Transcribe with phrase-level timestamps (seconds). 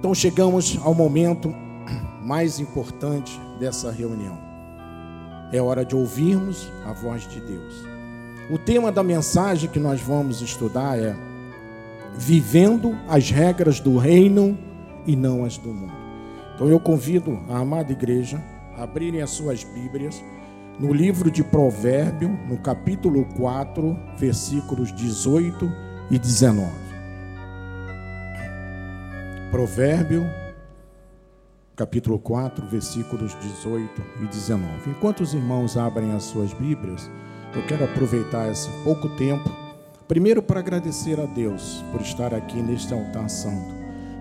[0.00, 1.54] Então chegamos ao momento
[2.24, 4.38] mais importante dessa reunião.
[5.52, 7.84] É hora de ouvirmos a voz de Deus.
[8.50, 11.14] O tema da mensagem que nós vamos estudar é
[12.16, 14.58] Vivendo as regras do reino
[15.06, 15.92] e não as do mundo.
[16.54, 18.42] Então eu convido a amada igreja
[18.76, 20.24] a abrirem as suas Bíblias
[20.78, 25.70] no livro de Provérbio, no capítulo 4, versículos 18
[26.10, 26.79] e 19.
[29.50, 30.24] Provérbio,
[31.74, 34.90] capítulo 4, versículos 18 e 19.
[34.90, 37.10] Enquanto os irmãos abrem as suas Bíblias,
[37.52, 39.50] eu quero aproveitar esse pouco tempo,
[40.06, 43.74] primeiro para agradecer a Deus por estar aqui neste altar santo.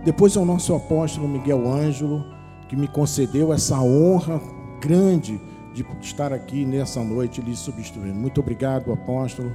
[0.03, 2.25] Depois ao nosso apóstolo Miguel Ângelo,
[2.67, 4.41] que me concedeu essa honra
[4.81, 5.39] grande
[5.75, 8.15] de estar aqui nessa noite lhe substituindo.
[8.15, 9.51] Muito obrigado, apóstolo.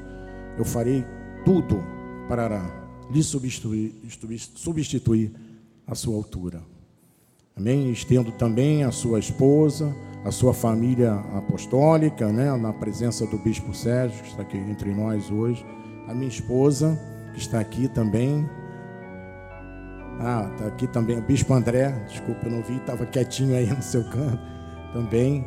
[0.56, 1.04] Eu farei
[1.44, 1.82] tudo
[2.28, 2.62] para
[3.10, 3.92] lhe substituir,
[4.54, 5.32] substituir
[5.86, 6.62] à sua altura.
[7.56, 7.90] Amém?
[7.90, 12.54] Estendo também a sua esposa, a sua família apostólica, né?
[12.56, 15.64] na presença do Bispo Sérgio, que está aqui entre nós hoje,
[16.08, 16.98] a minha esposa,
[17.32, 18.48] que está aqui também.
[20.20, 23.82] Ah, está aqui também o Bispo André, desculpa, eu não vi, estava quietinho aí no
[23.82, 24.42] seu canto
[24.92, 25.44] também.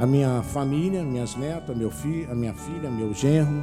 [0.00, 3.62] A minha família, minhas netas, meu filho, a minha filha, meu genro,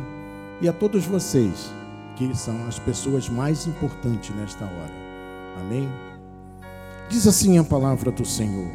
[0.62, 1.72] e a todos vocês,
[2.16, 4.94] que são as pessoas mais importantes nesta hora.
[5.60, 5.90] Amém?
[7.10, 8.72] Diz assim a palavra do Senhor: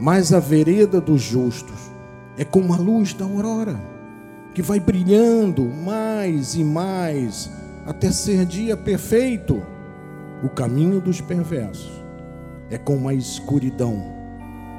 [0.00, 1.90] Mas a vereda dos justos
[2.36, 3.80] é como a luz da aurora,
[4.54, 7.50] que vai brilhando mais e mais
[7.86, 9.62] até ser dia perfeito.
[10.42, 11.90] O caminho dos perversos
[12.70, 14.00] é como a escuridão,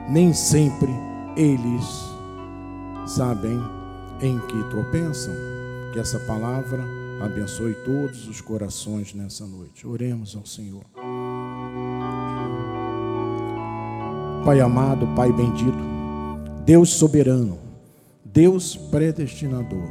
[0.09, 0.91] nem sempre
[1.35, 1.85] eles
[3.05, 3.59] sabem
[4.21, 5.33] em que tropeçam.
[5.91, 6.83] Que essa palavra
[7.19, 9.87] abençoe todos os corações nessa noite.
[9.87, 10.83] Oremos ao Senhor.
[14.45, 15.77] Pai amado, Pai bendito,
[16.65, 17.59] Deus soberano,
[18.23, 19.83] Deus predestinador.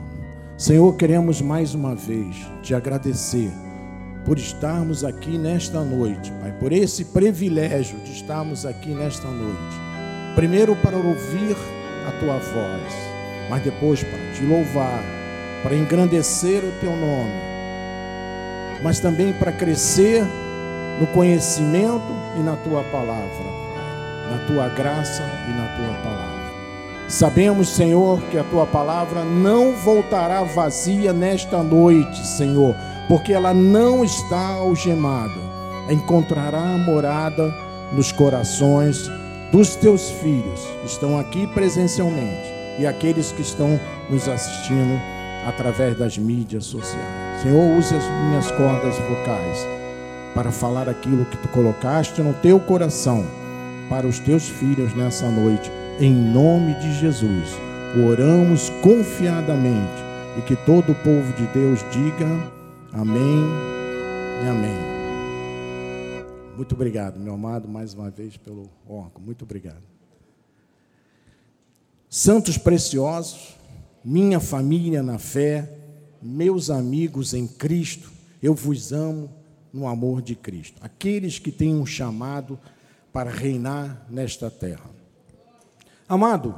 [0.57, 3.53] Senhor, queremos mais uma vez te agradecer
[4.25, 9.77] por estarmos aqui nesta noite, Pai, por esse privilégio de estarmos aqui nesta noite.
[10.35, 11.55] Primeiro para ouvir
[12.07, 12.95] a tua voz,
[13.51, 15.03] mas depois para te louvar,
[15.63, 17.33] para engrandecer o teu nome,
[18.83, 20.25] mas também para crescer
[20.99, 23.58] no conhecimento e na tua palavra
[24.31, 26.29] na tua graça e na tua palavra.
[27.09, 32.75] Sabemos, Senhor, que a tua palavra não voltará vazia nesta noite, Senhor,
[33.09, 35.41] porque ela não está algemada.
[35.89, 37.51] Encontrará morada
[37.95, 39.11] nos corações
[39.51, 45.01] dos teus filhos que estão aqui presencialmente e aqueles que estão nos assistindo
[45.47, 47.41] através das mídias sociais.
[47.43, 49.67] Senhor, use as minhas cordas vocais
[50.35, 53.25] para falar aquilo que tu colocaste no teu coração
[53.89, 55.71] para os teus filhos nessa noite.
[56.01, 57.49] Em nome de Jesus,
[58.07, 60.03] oramos confiadamente
[60.39, 62.27] e que todo o povo de Deus diga
[62.93, 63.45] amém
[64.45, 64.99] e amém.
[66.57, 69.23] Muito obrigado, meu amado, mais uma vez pelo órgão.
[69.25, 69.83] Muito obrigado.
[72.11, 73.57] Santos preciosos,
[74.05, 75.71] minha família na fé,
[76.23, 78.11] meus amigos em Cristo,
[78.43, 79.31] eu vos amo
[79.73, 80.79] no amor de Cristo.
[80.81, 82.59] Aqueles que têm um chamado
[83.19, 84.89] para reinar nesta terra.
[86.09, 86.55] Amado,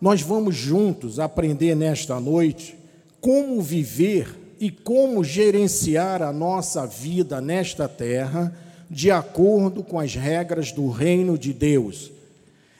[0.00, 2.76] nós vamos juntos aprender nesta noite
[3.20, 8.52] como viver e como gerenciar a nossa vida nesta terra
[8.90, 12.10] de acordo com as regras do reino de Deus.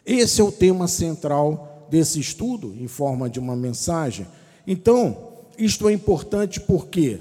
[0.04, 4.26] Esse é o tema central desse estudo, em forma de uma mensagem.
[4.66, 5.16] Então,
[5.56, 7.20] isto é importante porque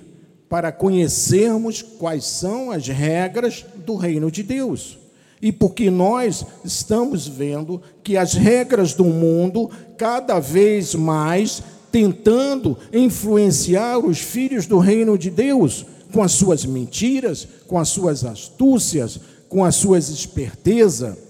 [0.50, 4.98] para conhecermos quais são as regras do reino de Deus.
[5.42, 14.00] E porque nós estamos vendo que as regras do mundo, cada vez mais, tentando influenciar
[14.00, 19.64] os filhos do reino de Deus, com as suas mentiras, com as suas astúcias, com
[19.64, 21.29] as suas espertezas,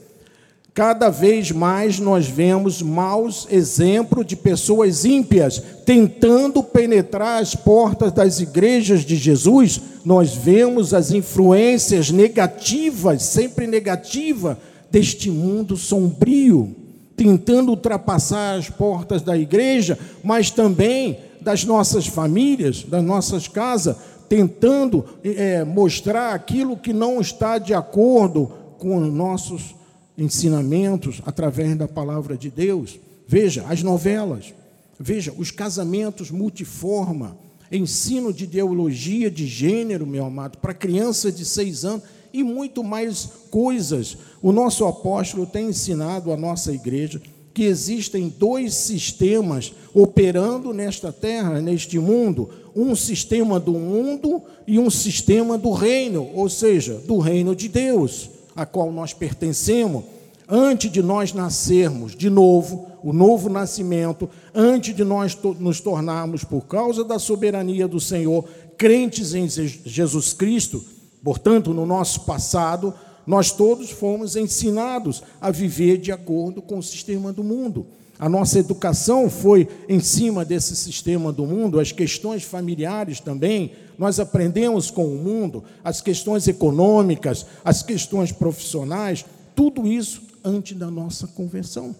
[0.73, 8.39] Cada vez mais nós vemos maus exemplos de pessoas ímpias tentando penetrar as portas das
[8.39, 9.81] igrejas de Jesus.
[10.05, 14.57] Nós vemos as influências negativas, sempre negativa,
[14.91, 16.75] deste mundo sombrio,
[17.15, 23.95] tentando ultrapassar as portas da igreja, mas também das nossas famílias, das nossas casas,
[24.27, 29.78] tentando é, mostrar aquilo que não está de acordo com nossos
[30.19, 32.99] ensinamentos através da palavra de Deus.
[33.27, 34.53] Veja as novelas,
[34.99, 37.37] veja os casamentos multiforma,
[37.71, 42.03] ensino de ideologia de gênero, meu amado, para criança de seis anos.
[42.31, 44.15] e muito mais coisas.
[44.39, 47.19] O nosso apóstolo tem ensinado a nossa igreja
[47.53, 54.89] que existem dois sistemas operando nesta terra, neste mundo: um sistema do mundo e um
[54.89, 60.03] sistema do reino, ou seja, do reino de Deus, a qual nós pertencemos.
[60.47, 66.61] Antes de nós nascermos de novo, o novo nascimento, antes de nós nos tornarmos, por
[66.65, 68.43] causa da soberania do Senhor,
[68.77, 70.83] crentes em Jesus Cristo,
[71.23, 72.93] portanto, no nosso passado,
[73.25, 77.85] nós todos fomos ensinados a viver de acordo com o sistema do mundo.
[78.19, 83.71] A nossa educação foi em cima desse sistema do mundo, as questões familiares também.
[83.97, 89.25] Nós aprendemos com o mundo, as questões econômicas, as questões profissionais,
[89.55, 91.95] tudo isso antes da nossa conversão.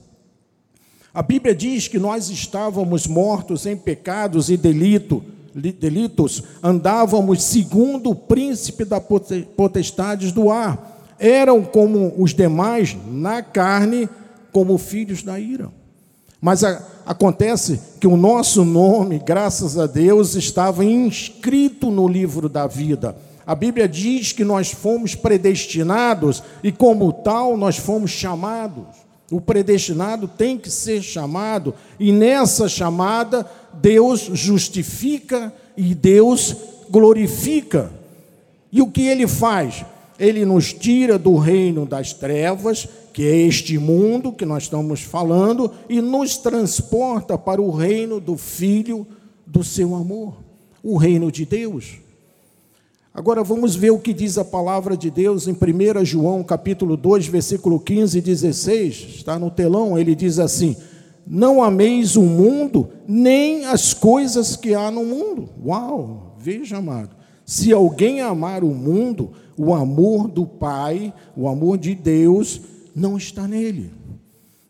[1.13, 5.23] A Bíblia diz que nós estávamos mortos em pecados e delito,
[5.55, 14.07] delitos, andávamos segundo o príncipe da potestades do ar eram como os demais na carne,
[14.51, 15.69] como filhos da ira.
[16.41, 22.67] Mas a, acontece que o nosso nome, graças a Deus, estava inscrito no livro da
[22.67, 23.15] vida.
[23.45, 28.85] A Bíblia diz que nós fomos predestinados e, como tal, nós fomos chamados.
[29.31, 36.55] O predestinado tem que ser chamado, e nessa chamada, Deus justifica e Deus
[36.89, 37.91] glorifica.
[38.71, 39.85] E o que ele faz?
[40.19, 45.71] Ele nos tira do reino das trevas, que é este mundo que nós estamos falando,
[45.87, 49.07] e nos transporta para o reino do Filho
[49.45, 50.35] do seu amor,
[50.83, 51.97] o reino de Deus.
[53.13, 57.27] Agora vamos ver o que diz a palavra de Deus em 1 João, capítulo 2,
[57.27, 59.07] versículo 15 e 16.
[59.15, 60.77] Está no telão, ele diz assim:
[61.25, 65.49] Não ameis o mundo, nem as coisas que há no mundo.
[65.65, 66.35] Uau!
[66.37, 67.09] Veja, amado.
[67.43, 72.61] Se alguém amar o mundo, o amor do Pai, o amor de Deus,
[72.95, 73.91] não está nele.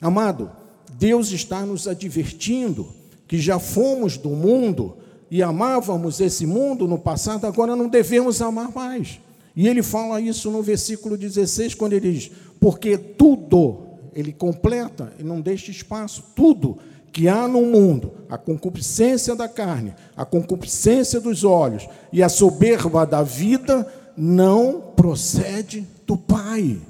[0.01, 0.49] Amado,
[0.97, 2.87] Deus está nos advertindo
[3.27, 4.97] que já fomos do mundo
[5.29, 9.19] e amávamos esse mundo no passado, agora não devemos amar mais.
[9.55, 13.81] E ele fala isso no versículo 16, quando ele diz: Porque tudo,
[14.15, 16.79] ele completa, e não deixa espaço, tudo
[17.11, 23.05] que há no mundo, a concupiscência da carne, a concupiscência dos olhos e a soberba
[23.05, 23.85] da vida,
[24.19, 26.81] não procede do Pai,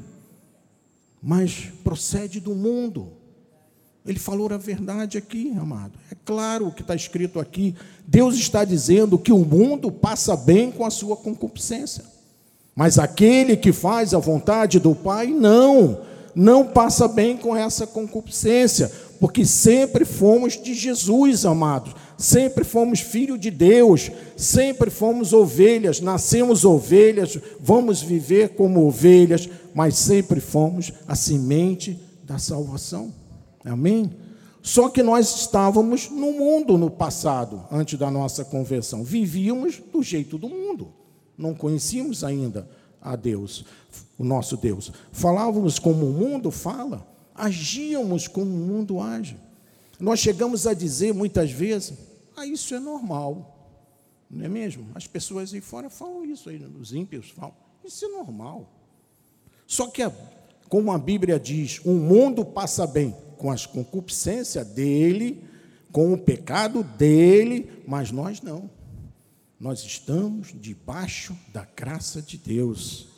[1.22, 3.10] mas procede do mundo.
[4.04, 5.94] Ele falou a verdade aqui, amado.
[6.12, 7.76] É claro o que está escrito aqui.
[8.08, 12.04] Deus está dizendo que o mundo passa bem com a sua concupiscência.
[12.76, 16.02] Mas aquele que faz a vontade do Pai, não,
[16.34, 23.38] não passa bem com essa concupiscência, porque sempre fomos de Jesus, amados sempre fomos filho
[23.38, 31.16] de Deus, sempre fomos ovelhas, nascemos ovelhas, vamos viver como ovelhas, mas sempre fomos a
[31.16, 33.14] semente da salvação.
[33.64, 34.12] Amém?
[34.62, 39.02] Só que nós estávamos no mundo no passado, antes da nossa conversão.
[39.02, 40.90] Vivíamos do jeito do mundo.
[41.38, 42.70] Não conhecíamos ainda
[43.02, 43.64] a Deus,
[44.18, 44.92] o nosso Deus.
[45.14, 47.08] Falávamos como o mundo fala,
[47.40, 49.38] agíamos como o mundo age.
[50.00, 51.94] Nós chegamos a dizer muitas vezes,
[52.36, 53.56] ah, isso é normal.
[54.30, 54.88] Não é mesmo?
[54.94, 57.56] As pessoas aí fora falam isso, aí, os ímpios falam.
[57.84, 58.70] Isso é normal.
[59.66, 60.02] Só que,
[60.68, 65.44] como a Bíblia diz, o mundo passa bem com as concupiscências dele,
[65.92, 68.70] com o pecado dele, mas nós não.
[69.60, 73.09] Nós estamos debaixo da graça de Deus.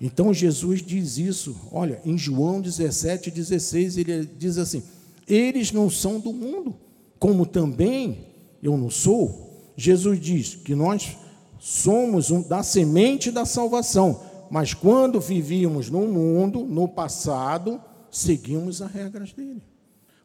[0.00, 4.82] Então Jesus diz isso, olha, em João 17, 16, ele diz assim:
[5.28, 6.74] eles não são do mundo,
[7.18, 8.26] como também
[8.62, 11.16] eu não sou, Jesus diz que nós
[11.58, 17.80] somos um, da semente da salvação, mas quando vivíamos no mundo, no passado,
[18.10, 19.62] seguimos as regras dele.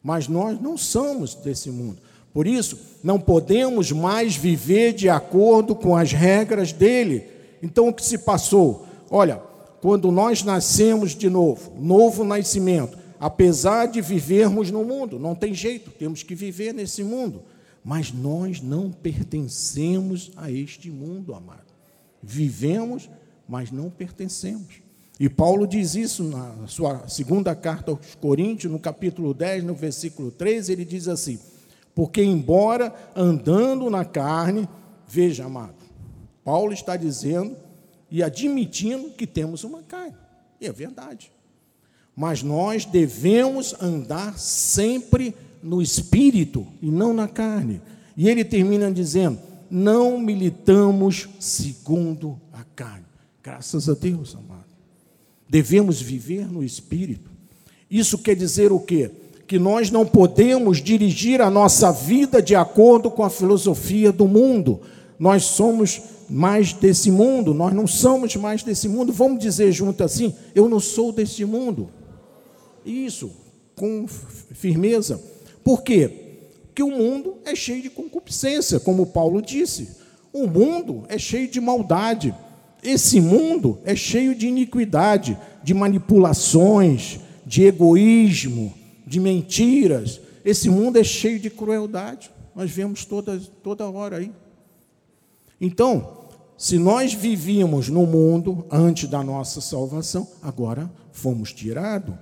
[0.02, 2.02] Mas nós não somos desse mundo.
[2.32, 7.24] Por isso, não podemos mais viver de acordo com as regras dele.
[7.62, 8.86] Então, o que se passou?
[9.10, 9.40] Olha,
[9.86, 15.92] quando nós nascemos de novo, novo nascimento, apesar de vivermos no mundo, não tem jeito,
[15.92, 17.44] temos que viver nesse mundo.
[17.84, 21.72] Mas nós não pertencemos a este mundo, amado.
[22.20, 23.08] Vivemos,
[23.48, 24.82] mas não pertencemos.
[25.20, 30.32] E Paulo diz isso na sua segunda carta aos Coríntios, no capítulo 10, no versículo
[30.32, 31.38] 3, ele diz assim:
[31.94, 34.68] Porque, embora andando na carne,
[35.06, 35.76] veja, amado,
[36.42, 37.65] Paulo está dizendo
[38.10, 40.16] e admitindo que temos uma carne,
[40.60, 41.30] e é verdade.
[42.14, 47.82] Mas nós devemos andar sempre no espírito e não na carne.
[48.16, 49.38] E ele termina dizendo:
[49.70, 53.04] não militamos segundo a carne.
[53.42, 54.64] Graças a Deus, amado.
[55.48, 57.30] Devemos viver no Espírito.
[57.90, 59.10] Isso quer dizer o quê?
[59.46, 64.80] Que nós não podemos dirigir a nossa vida de acordo com a filosofia do mundo.
[65.18, 69.12] Nós somos mais desse mundo, nós não somos mais desse mundo.
[69.12, 71.88] Vamos dizer junto assim: eu não sou desse mundo.
[72.84, 73.30] Isso,
[73.74, 75.20] com firmeza.
[75.64, 76.10] Por quê?
[76.66, 79.96] Porque o mundo é cheio de concupiscência, como Paulo disse.
[80.32, 82.34] O mundo é cheio de maldade.
[82.82, 88.72] Esse mundo é cheio de iniquidade, de manipulações, de egoísmo,
[89.06, 90.20] de mentiras.
[90.44, 92.30] Esse mundo é cheio de crueldade.
[92.54, 94.30] Nós vemos toda, toda hora aí.
[95.60, 96.16] Então,
[96.56, 102.14] se nós vivíamos no mundo antes da nossa salvação, agora fomos tirados,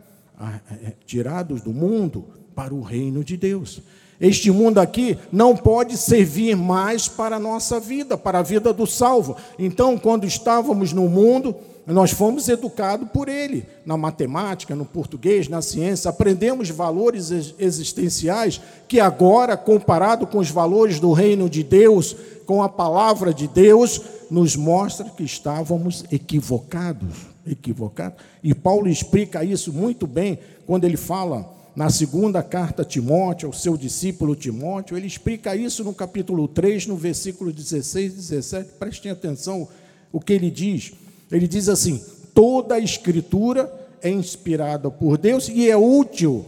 [1.07, 2.25] tirados do mundo
[2.55, 3.81] para o reino de Deus.
[4.21, 8.87] Este mundo aqui não pode servir mais para a nossa vida, para a vida do
[8.87, 9.37] salvo.
[9.59, 11.55] Então, quando estávamos no mundo,
[11.93, 19.00] nós fomos educados por ele, na matemática, no português, na ciência, aprendemos valores existenciais que
[19.00, 24.00] agora, comparado com os valores do reino de Deus, com a palavra de Deus,
[24.31, 28.19] nos mostra que estávamos equivocados, equivocados.
[28.43, 33.53] E Paulo explica isso muito bem quando ele fala na segunda carta a Timóteo, ao
[33.53, 38.71] seu discípulo Timóteo, ele explica isso no capítulo 3, no versículo 16 e 17.
[38.79, 39.69] Prestem atenção
[40.12, 40.93] o que ele diz.
[41.35, 42.00] Ele diz assim:
[42.33, 46.47] toda a escritura é inspirada por Deus e é útil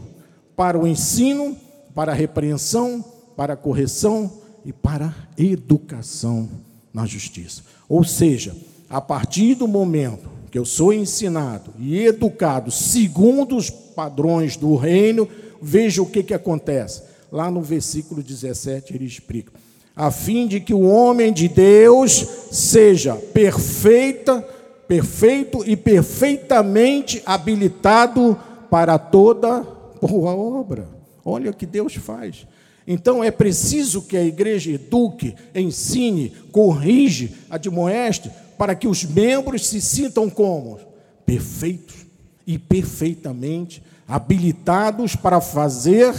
[0.55, 1.57] para o ensino,
[1.93, 3.05] para a repreensão,
[3.37, 4.31] para a correção
[4.64, 6.49] e para a educação
[6.95, 7.62] na justiça.
[7.88, 8.55] Ou seja,
[8.88, 15.28] a partir do momento que eu sou ensinado e educado segundo os padrões do reino,
[15.61, 17.02] veja o que, que acontece.
[17.33, 19.52] Lá no versículo 17 ele explica:
[19.97, 24.47] a fim de que o homem de Deus seja perfeita,
[24.87, 28.38] perfeito e perfeitamente habilitado
[28.71, 29.66] para toda
[30.00, 30.88] boa obra.
[31.25, 32.47] Olha o que Deus faz.
[32.87, 39.81] Então é preciso que a igreja eduque, ensine, corrige, admoeste, para que os membros se
[39.81, 40.78] sintam como
[41.25, 42.07] perfeitos
[42.47, 46.14] e perfeitamente habilitados para fazer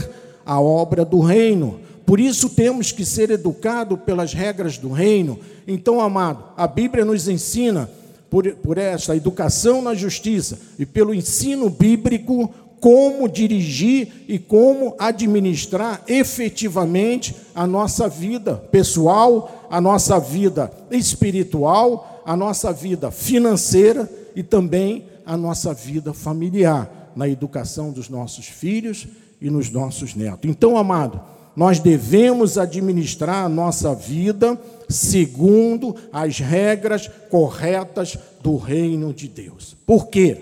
[0.46, 1.80] a obra do reino.
[2.06, 5.40] Por isso temos que ser educados pelas regras do reino.
[5.66, 7.90] Então, amado, a Bíblia nos ensina
[8.30, 16.04] por, por esta educação na justiça e pelo ensino bíblico como dirigir e como administrar
[16.08, 25.06] efetivamente a nossa vida pessoal, a nossa vida espiritual, a nossa vida financeira e também
[25.26, 29.08] a nossa vida familiar, na educação dos nossos filhos
[29.42, 30.50] e nos nossos netos.
[30.50, 31.20] Então, amado,
[31.58, 39.76] nós devemos administrar a nossa vida segundo as regras corretas do reino de Deus.
[39.86, 40.38] Por quê?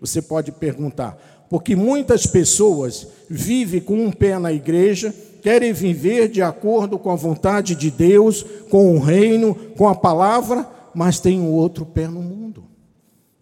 [0.00, 1.46] Você pode perguntar.
[1.48, 7.14] Porque muitas pessoas vivem com um pé na igreja, querem viver de acordo com a
[7.14, 12.08] vontade de Deus, com o reino, com a palavra, mas tem o um outro pé
[12.08, 12.44] no mundo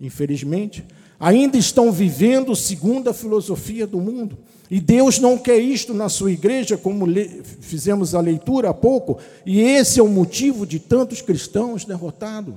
[0.02, 0.85] infelizmente,
[1.19, 4.37] ainda estão vivendo segundo a filosofia do mundo.
[4.73, 7.05] E Deus não quer isto na sua igreja, como
[7.61, 12.55] fizemos a leitura há pouco, e esse é o motivo de tantos cristãos derrotados.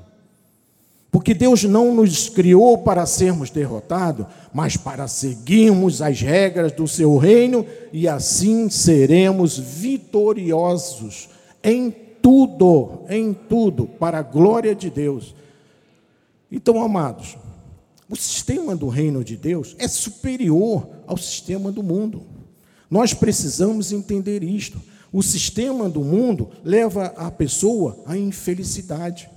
[1.11, 7.17] Porque Deus não nos criou para sermos derrotados, mas para seguirmos as regras do seu
[7.17, 11.27] reino e assim seremos vitoriosos
[11.61, 15.35] em tudo, em tudo, para a glória de Deus.
[16.49, 17.35] Então, amados,
[18.09, 22.23] o sistema do reino de Deus é superior ao sistema do mundo.
[22.89, 24.79] Nós precisamos entender isto.
[25.11, 29.29] O sistema do mundo leva a pessoa à infelicidade.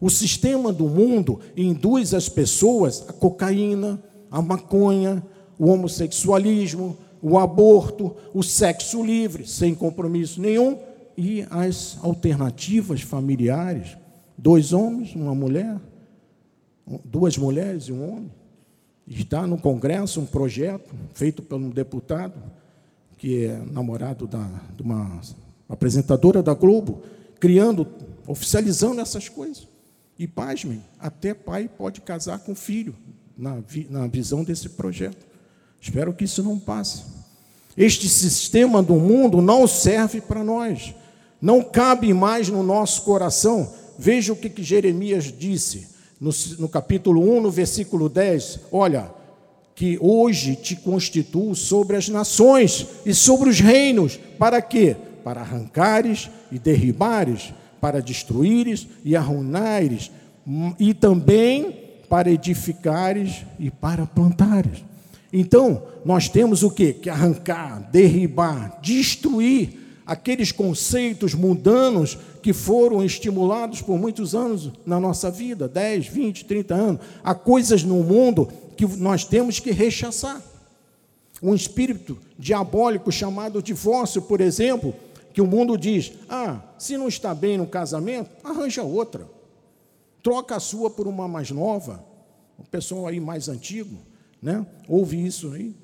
[0.00, 5.22] O sistema do mundo induz as pessoas a cocaína, a maconha,
[5.58, 10.78] o homossexualismo, o aborto, o sexo livre, sem compromisso nenhum,
[11.16, 13.96] e as alternativas familiares:
[14.36, 15.80] dois homens, uma mulher,
[17.04, 18.30] duas mulheres e um homem.
[19.06, 22.34] Está no Congresso um projeto feito por um deputado,
[23.18, 25.20] que é namorado da, de uma
[25.68, 27.02] apresentadora da Globo,
[27.40, 27.86] criando,
[28.26, 29.66] oficializando essas coisas.
[30.18, 32.94] E, pasmem, até pai pode casar com filho,
[33.36, 33.58] na,
[33.90, 35.26] na visão desse projeto.
[35.80, 37.04] Espero que isso não passe.
[37.76, 40.94] Este sistema do mundo não serve para nós,
[41.40, 43.72] não cabe mais no nosso coração.
[43.98, 49.10] Veja o que, que Jeremias disse no, no capítulo 1, no versículo 10, olha,
[49.74, 54.96] que hoje te constituo sobre as nações e sobre os reinos, para quê?
[55.22, 60.10] Para arrancares e derribares, para destruíres e arruinares,
[60.78, 61.76] e também
[62.08, 64.84] para edificares e para plantares.
[65.32, 66.94] Então, nós temos o quê?
[66.94, 75.30] Que arrancar, derribar, destruir aqueles conceitos mundanos que foram estimulados por muitos anos na nossa
[75.30, 77.00] vida 10, 20, 30 anos.
[77.24, 80.40] Há coisas no mundo que nós temos que rechaçar.
[81.42, 84.94] Um espírito diabólico chamado divórcio, por exemplo,
[85.34, 89.28] que o mundo diz: ah, se não está bem no casamento, arranja outra.
[90.22, 92.02] Troca a sua por uma mais nova.
[92.58, 93.98] O pessoal aí mais antigo,
[94.40, 94.64] né?
[94.88, 95.74] Ouve isso aí.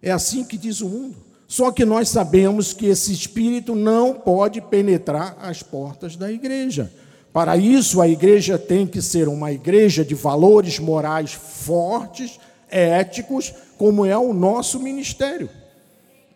[0.00, 1.25] É assim que diz o mundo.
[1.48, 6.90] Só que nós sabemos que esse espírito não pode penetrar as portas da igreja.
[7.32, 14.04] Para isso, a igreja tem que ser uma igreja de valores morais fortes, éticos, como
[14.04, 15.48] é o nosso ministério.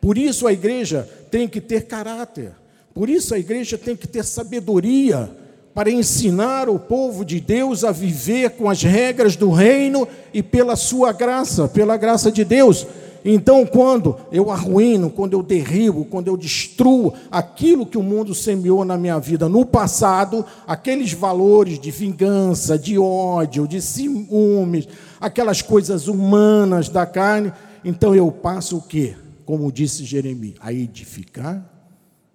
[0.00, 2.52] Por isso, a igreja tem que ter caráter.
[2.95, 5.31] Por isso, a igreja tem que ter sabedoria
[5.75, 10.76] para ensinar o povo de Deus a viver com as regras do reino e pela
[10.76, 12.87] sua graça, pela graça de Deus.
[13.25, 18.85] Então, quando eu arruino, quando eu derribo, quando eu destruo aquilo que o mundo semeou
[18.85, 24.89] na minha vida no passado, aqueles valores de vingança, de ódio, de ciúmes,
[25.21, 27.53] aquelas coisas humanas da carne,
[27.85, 29.15] então eu passo o quê?
[29.45, 31.62] Como disse Jeremias, a edificar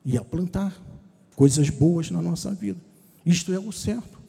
[0.05, 0.73] e a plantar
[1.35, 2.79] coisas boas na nossa vida.
[3.25, 4.19] Isto é o certo.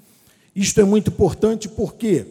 [0.54, 2.26] Isto é muito importante porque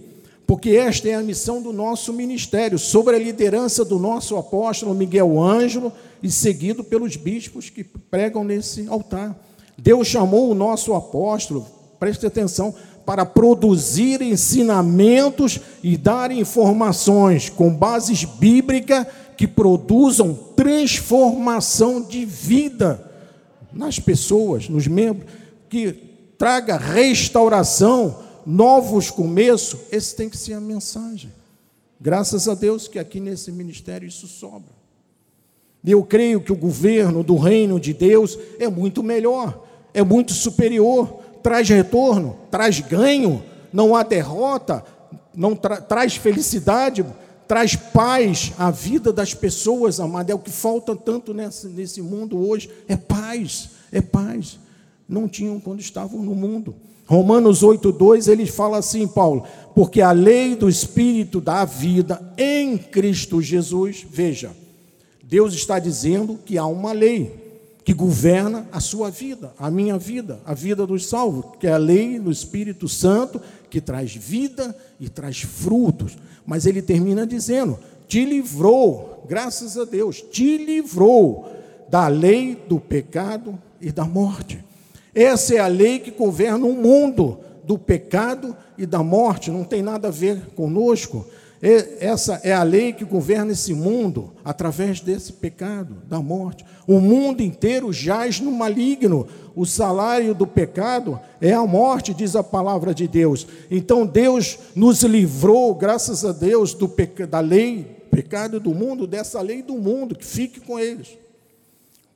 [0.47, 5.41] porque esta é a missão do nosso ministério, sobre a liderança do nosso apóstolo Miguel
[5.41, 9.35] Ângelo e seguido pelos bispos que pregam nesse altar.
[9.77, 11.65] Deus chamou o nosso apóstolo,
[11.99, 12.73] preste atenção,
[13.05, 19.05] para produzir ensinamentos e dar informações com bases bíblicas
[19.37, 23.11] que produzam transformação de vida
[23.73, 25.29] nas pessoas, nos membros,
[25.69, 25.91] que
[26.37, 31.31] traga restauração novos começos, esse tem que ser a mensagem.
[31.99, 34.73] Graças a Deus que aqui nesse ministério isso sobra.
[35.85, 41.19] Eu creio que o governo do reino de Deus é muito melhor, é muito superior,
[41.43, 44.83] traz retorno, traz ganho, não há derrota,
[45.35, 47.05] não tra traz felicidade,
[47.47, 50.31] traz paz à vida das pessoas, amada.
[50.31, 54.59] É o que falta tanto nesse, nesse mundo hoje: é paz, é paz.
[55.07, 56.75] Não tinham quando estavam no mundo.
[57.05, 59.43] Romanos 8,2 ele fala assim, Paulo,
[59.75, 64.51] porque a lei do Espírito da vida em Cristo Jesus, veja,
[65.23, 67.45] Deus está dizendo que há uma lei
[67.83, 71.77] que governa a sua vida, a minha vida, a vida dos salvos, que é a
[71.77, 73.39] lei do Espírito Santo,
[73.69, 76.17] que traz vida e traz frutos.
[76.47, 81.51] Mas ele termina dizendo: te livrou, graças a Deus, te livrou
[81.87, 84.63] da lei do pecado e da morte.
[85.15, 89.81] Essa é a lei que governa o mundo do pecado e da morte, não tem
[89.81, 91.25] nada a ver conosco.
[91.61, 96.65] Essa é a lei que governa esse mundo através desse pecado, da morte.
[96.85, 99.25] O mundo inteiro jaz no maligno.
[99.55, 103.47] O salário do pecado é a morte, diz a palavra de Deus.
[103.71, 106.93] Então Deus nos livrou, graças a Deus, do
[107.27, 111.17] da lei, pecado do mundo, dessa lei do mundo, que fique com eles.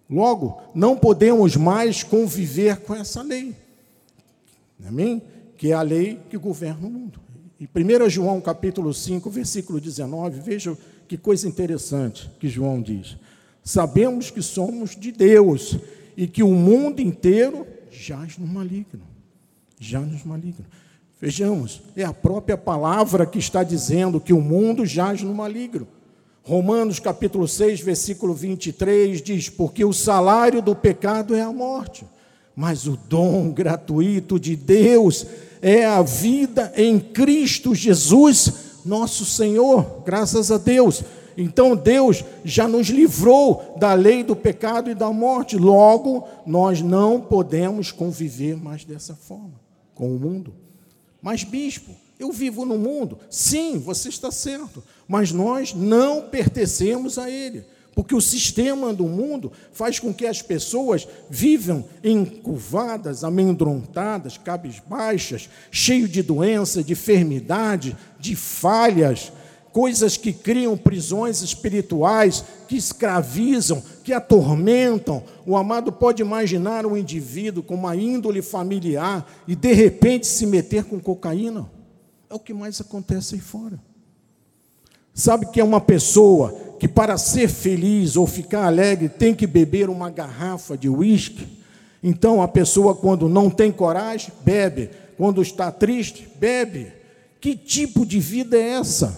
[0.10, 3.56] Logo, não podemos mais conviver com essa lei.
[4.86, 5.22] Amém?
[5.56, 7.20] Que é a lei que governa o mundo.
[7.60, 13.18] Em 1 João capítulo 5, versículo 19, veja que coisa interessante que João diz.
[13.64, 15.78] Sabemos que somos de Deus
[16.18, 19.02] e que o mundo inteiro jaz no maligno.
[19.80, 20.66] Jaz no maligno.
[21.22, 25.88] Vejamos, é a própria palavra que está dizendo que o mundo jaz no maligno.
[26.44, 32.06] Romanos capítulo 6, versículo 23 diz: Porque o salário do pecado é a morte,
[32.56, 35.26] mas o dom gratuito de Deus
[35.62, 38.54] é a vida em Cristo Jesus,
[38.86, 41.04] nosso Senhor, graças a Deus.
[41.38, 47.22] Então Deus já nos livrou da lei do pecado e da morte, logo nós não
[47.22, 49.54] podemos conviver mais dessa forma
[49.96, 50.54] com o mundo.
[51.22, 53.18] Mas, bispo, eu vivo no mundo.
[53.30, 54.84] Sim, você está certo.
[55.08, 57.64] Mas nós não pertencemos a ele.
[57.96, 66.10] Porque o sistema do mundo faz com que as pessoas vivam encurvadas, amedrontadas, cabisbaixas, cheias
[66.10, 69.32] de doença, de enfermidade, de falhas,
[69.72, 75.24] coisas que criam prisões espirituais, que escravizam, que atormentam.
[75.46, 80.84] O amado pode imaginar um indivíduo com uma índole familiar e de repente se meter
[80.84, 81.79] com cocaína.
[82.30, 83.80] É o que mais acontece aí fora.
[85.14, 89.90] Sabe que é uma pessoa que, para ser feliz ou ficar alegre, tem que beber
[89.90, 91.46] uma garrafa de uísque?
[92.04, 94.92] Então, a pessoa, quando não tem coragem, bebe.
[95.18, 96.94] Quando está triste, bebe.
[97.42, 99.18] Que tipo de vida é essa?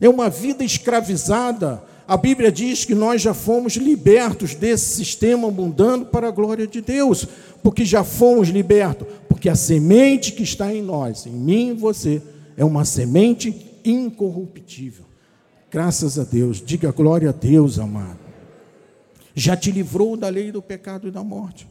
[0.00, 1.82] É uma vida escravizada.
[2.06, 6.80] A Bíblia diz que nós já fomos libertos desse sistema mundano para a glória de
[6.80, 7.26] Deus,
[7.62, 12.22] porque já fomos libertos, porque a semente que está em nós, em mim e você,
[12.56, 15.04] é uma semente incorruptível.
[15.70, 18.18] Graças a Deus, diga glória a Deus, amado.
[19.34, 21.66] Já te livrou da lei do pecado e da morte.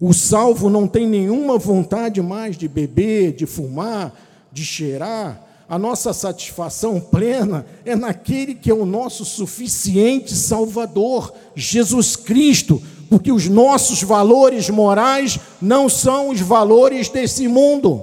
[0.00, 4.12] O salvo não tem nenhuma vontade mais de beber, de fumar,
[4.52, 5.42] de cheirar.
[5.68, 13.32] A nossa satisfação plena é naquele que é o nosso suficiente Salvador, Jesus Cristo, porque
[13.32, 18.02] os nossos valores morais não são os valores desse mundo.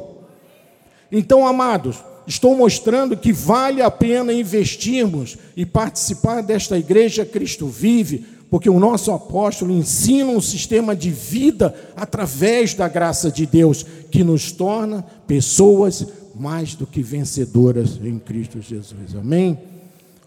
[1.12, 8.25] Então, amados, estou mostrando que vale a pena investirmos e participar desta igreja Cristo Vive,
[8.49, 14.23] porque o nosso apóstolo ensina um sistema de vida através da graça de Deus, que
[14.23, 16.05] nos torna pessoas
[16.36, 19.15] mais do que vencedoras em Cristo Jesus.
[19.15, 19.57] Amém?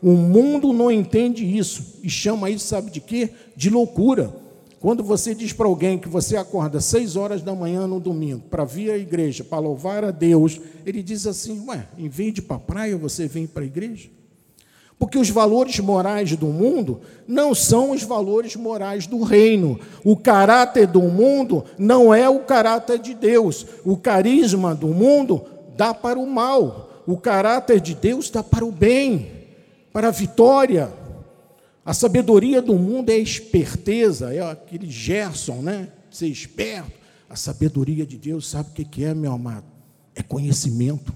[0.02, 3.30] O mundo não entende isso e chama isso, sabe de quê?
[3.56, 4.45] De loucura.
[4.86, 8.64] Quando você diz para alguém que você acorda seis horas da manhã no domingo para
[8.64, 12.44] vir à igreja, para louvar a Deus, ele diz assim: Ué, em vez de ir
[12.44, 14.08] para a praia, você vem para a igreja?
[14.96, 19.76] Porque os valores morais do mundo não são os valores morais do reino.
[20.04, 23.66] O caráter do mundo não é o caráter de Deus.
[23.84, 25.44] O carisma do mundo
[25.76, 27.02] dá para o mal.
[27.08, 29.32] O caráter de Deus dá para o bem,
[29.92, 31.05] para a vitória.
[31.86, 35.88] A sabedoria do mundo é a esperteza, é aquele Gerson, né?
[36.10, 36.90] Ser esperto.
[37.30, 39.66] A sabedoria de Deus, sabe o que é, meu amado?
[40.12, 41.14] É conhecimento.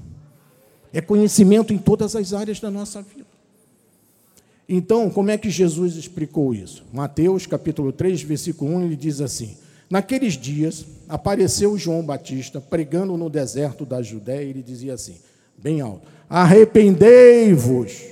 [0.93, 3.27] É conhecimento em todas as áreas da nossa vida.
[4.69, 6.85] Então, como é que Jesus explicou isso?
[6.93, 9.57] Mateus capítulo 3, versículo 1, ele diz assim:
[9.91, 15.17] Naqueles dias apareceu João Batista pregando no deserto da Judéia, e ele dizia assim,
[15.59, 18.05] bem alto: Arrependei-vos,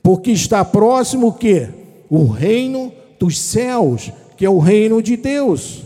[0.00, 1.87] porque está próximo o quê?
[2.08, 5.82] O reino dos céus, que é o reino de Deus.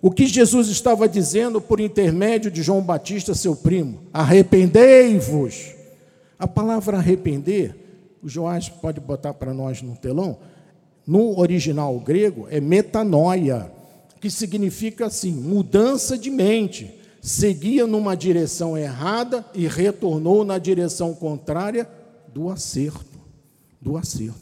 [0.00, 4.00] O que Jesus estava dizendo por intermédio de João Batista, seu primo?
[4.12, 5.74] Arrependei-vos.
[6.38, 7.82] A palavra arrepender
[8.22, 10.38] o Joás pode botar para nós no telão,
[11.04, 13.70] no original grego é metanoia,
[14.20, 16.94] que significa assim, mudança de mente.
[17.20, 21.88] Seguia numa direção errada e retornou na direção contrária
[22.32, 23.20] do acerto,
[23.80, 24.41] do acerto.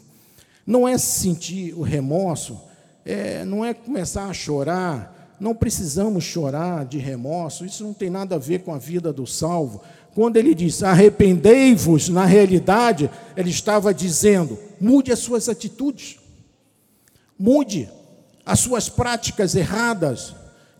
[0.71, 2.57] Não é sentir o remorso,
[3.05, 8.37] é, não é começar a chorar, não precisamos chorar de remorso, isso não tem nada
[8.37, 9.81] a ver com a vida do salvo.
[10.15, 16.21] Quando ele diz arrependei-vos, na realidade, ele estava dizendo: mude as suas atitudes,
[17.37, 17.91] mude
[18.47, 20.37] as suas práticas erradas,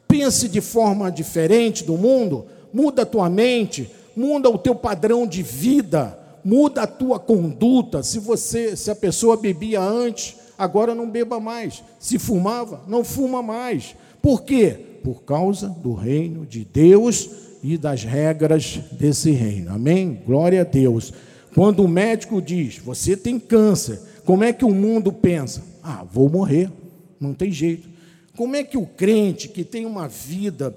[0.07, 5.43] pense de forma diferente do mundo, muda a tua mente, muda o teu padrão de
[5.43, 8.03] vida, muda a tua conduta.
[8.03, 11.83] Se você, se a pessoa bebia antes, agora não beba mais.
[11.99, 13.95] Se fumava, não fuma mais.
[14.21, 14.79] Por quê?
[15.03, 17.31] Por causa do reino de Deus
[17.63, 19.73] e das regras desse reino.
[19.73, 20.23] Amém?
[20.27, 21.13] Glória a Deus.
[21.55, 25.63] Quando o médico diz, você tem câncer, como é que o mundo pensa?
[25.83, 26.71] Ah, vou morrer,
[27.19, 27.89] não tem jeito.
[28.37, 30.75] Como é que o crente que tem uma vida,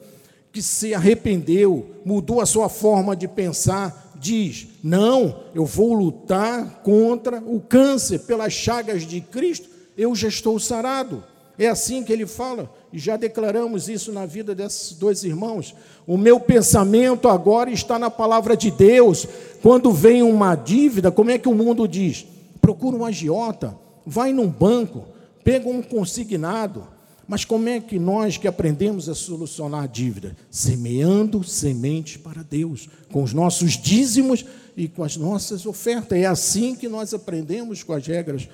[0.51, 7.43] que se arrependeu, mudou a sua forma de pensar, diz: não, eu vou lutar contra
[7.45, 11.23] o câncer pelas chagas de Cristo, eu já estou sarado.
[11.59, 15.75] É assim que ele fala, e já declaramos isso na vida desses dois irmãos.
[16.07, 19.27] O meu pensamento agora está na palavra de Deus.
[19.61, 22.25] Quando vem uma dívida, como é que o mundo diz?
[22.59, 25.05] Procura um agiota, vai num banco,
[25.43, 26.87] pega um consignado.
[27.27, 30.35] Mas como é que nós que aprendemos a solucionar a dívida?
[30.51, 36.17] Semeando semente para Deus, com os nossos dízimos e com as nossas ofertas.
[36.17, 38.49] É assim que nós aprendemos com as regras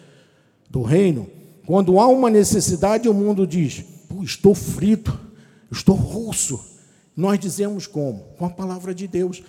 [0.70, 1.28] do reino.
[1.66, 3.84] Quando há uma necessidade, o mundo diz:
[4.22, 5.20] estou frito,
[5.72, 6.60] estou russo.
[7.16, 8.20] Nós dizemos como?
[8.38, 9.44] Com a palavra de Deus.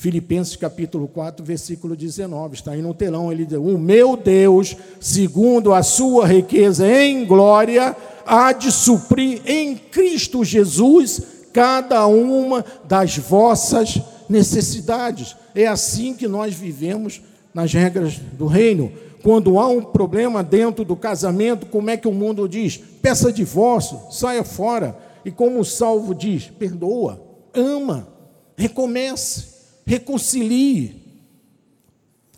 [0.00, 5.74] Filipenses capítulo 4, versículo 19, está aí no telão, ele diz: O meu Deus, segundo
[5.74, 11.20] a sua riqueza em glória, há de suprir em Cristo Jesus
[11.52, 15.36] cada uma das vossas necessidades.
[15.54, 17.20] É assim que nós vivemos
[17.52, 18.90] nas regras do reino.
[19.22, 22.80] Quando há um problema dentro do casamento, como é que o mundo diz?
[23.02, 24.96] Peça divórcio, saia fora.
[25.26, 28.08] E como o salvo diz, perdoa, ama,
[28.56, 29.49] recomece,
[29.90, 31.02] reconcilie.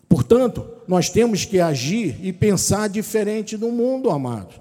[0.08, 4.54] Portanto, nós temos que agir e pensar diferente do mundo, amados.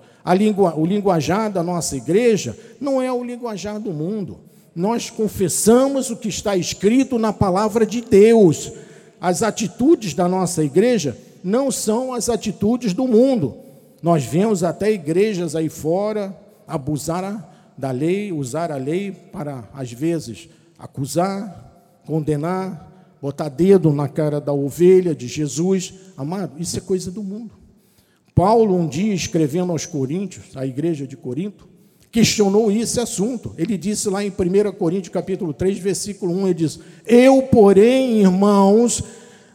[0.75, 4.41] O linguajar da nossa igreja não é o linguajar do mundo.
[4.75, 8.73] Nós confessamos o que está escrito na palavra de Deus.
[9.21, 13.55] as atitudes da nossa igreja não são as atitudes do mundo.
[14.01, 16.35] Nós vemos até igrejas aí fora
[16.67, 21.70] abusar da lei, usar a lei para, às vezes, acusar,
[22.11, 25.93] condenar, botar dedo na cara da ovelha de Jesus.
[26.17, 27.53] Amado, isso é coisa do mundo.
[28.35, 31.69] Paulo, um dia, escrevendo aos Coríntios, à igreja de Corinto,
[32.11, 33.55] questionou esse assunto.
[33.57, 39.01] Ele disse lá em 1 Coríntios capítulo 3, versículo 1, ele diz: Eu, porém, irmãos,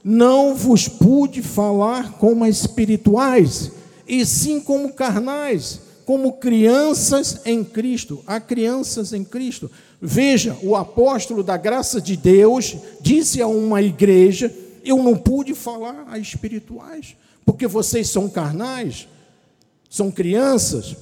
[0.03, 3.71] não vos pude falar como espirituais,
[4.09, 8.25] e sim como carnais, como crianças em Cristo.
[8.27, 9.71] Há crianças em Cristo.
[10.01, 14.55] Veja, o apóstolo da graça de Deus disse a uma igreja:
[14.85, 19.09] Eu não pude falar a espirituais, porque vocês são carnais,
[19.89, 20.97] são crianças.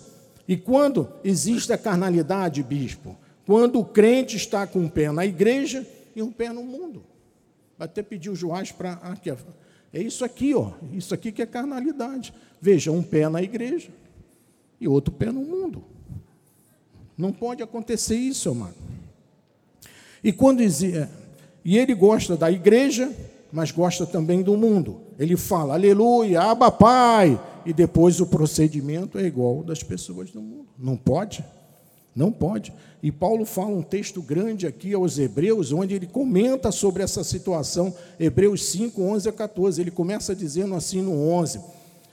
[0.47, 3.17] E quando existe a carnalidade, bispo?
[3.47, 7.03] Quando o crente está com um pé na igreja e um pé no mundo.
[7.79, 9.01] Até pedir o Joás para.
[9.93, 10.73] É isso aqui, ó.
[10.93, 12.33] Isso aqui que é carnalidade.
[12.61, 13.91] Veja, um pé na igreja
[14.81, 15.85] e outro pé no mundo.
[17.17, 18.75] Não pode acontecer isso, amado.
[20.23, 21.09] E quando é,
[21.65, 23.11] e ele gosta da igreja,
[23.53, 25.01] mas gosta também do mundo.
[25.19, 30.67] Ele fala, aleluia, aba pai, e depois o procedimento é igual das pessoas do mundo.
[30.79, 31.45] Não pode?
[32.15, 32.73] Não pode.
[33.03, 37.95] E Paulo fala um texto grande aqui aos Hebreus, onde ele comenta sobre essa situação,
[38.19, 39.81] Hebreus 5, 11 a 14.
[39.81, 41.61] Ele começa dizendo assim no 11: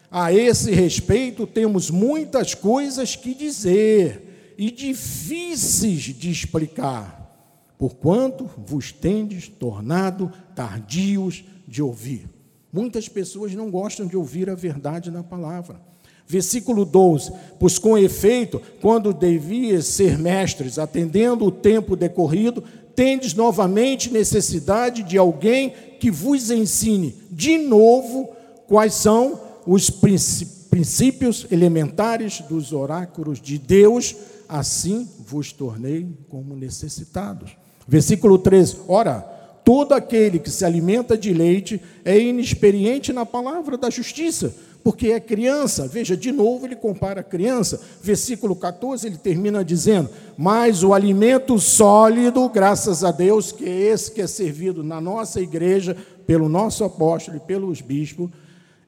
[0.09, 7.29] A esse respeito temos muitas coisas que dizer e difíceis de explicar,
[7.77, 12.29] porquanto vos tendes tornado tardios de ouvir.
[12.71, 15.81] Muitas pessoas não gostam de ouvir a verdade na palavra.
[16.27, 22.63] Versículo 12: Pois com efeito, quando devias ser mestres, atendendo o tempo decorrido,
[22.95, 28.29] tendes novamente necessidade de alguém que vos ensine de novo
[28.67, 34.15] quais são os princípios elementares dos oráculos de Deus,
[34.51, 37.55] assim vos tornei como necessitados.
[37.87, 39.19] Versículo 13: Ora,
[39.63, 45.21] todo aquele que se alimenta de leite é inexperiente na palavra da justiça, porque é
[45.21, 45.87] criança.
[45.87, 47.79] Veja, de novo ele compara a criança.
[48.01, 54.11] Versículo 14, ele termina dizendo: Mas o alimento sólido, graças a Deus, que é esse
[54.11, 55.95] que é servido na nossa igreja,
[56.27, 58.29] pelo nosso apóstolo e pelos bispos,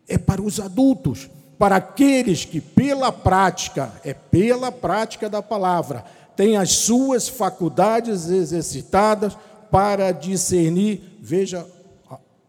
[0.09, 6.03] é para os adultos, para aqueles que, pela prática, é pela prática da palavra,
[6.35, 9.37] têm as suas faculdades exercitadas
[9.71, 11.65] para discernir, veja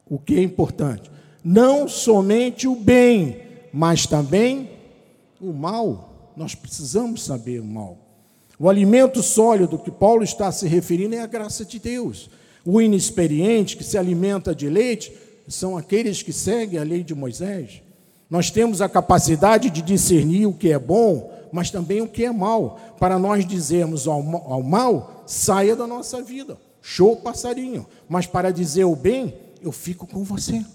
[0.08, 1.10] o que é importante,
[1.42, 4.70] não somente o bem, mas também
[5.40, 6.32] o mal.
[6.36, 7.98] Nós precisamos saber o mal.
[8.58, 12.30] O alimento sólido que Paulo está se referindo é a graça de Deus.
[12.64, 15.12] O inexperiente que se alimenta de leite
[15.46, 17.82] são aqueles que seguem a lei de Moisés.
[18.34, 22.32] Nós temos a capacidade de discernir o que é bom, mas também o que é
[22.32, 24.18] mal, para nós dizermos ao,
[24.50, 26.58] ao mal, saia da nossa vida.
[26.82, 27.86] Show passarinho.
[28.08, 30.66] Mas para dizer o bem, eu fico com você.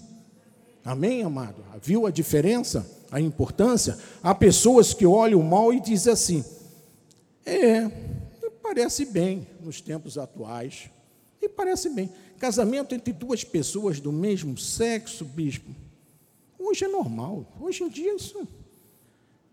[0.82, 1.62] Amém, amado?
[1.82, 3.98] Viu a diferença, a importância?
[4.22, 6.42] Há pessoas que olham o mal e dizem assim:
[7.44, 7.90] é,
[8.62, 10.88] parece bem nos tempos atuais.
[11.42, 12.08] Me parece bem.
[12.38, 15.74] Casamento entre duas pessoas do mesmo sexo, bispo,
[16.60, 17.44] hoje é normal.
[17.60, 18.46] Hoje em dia isso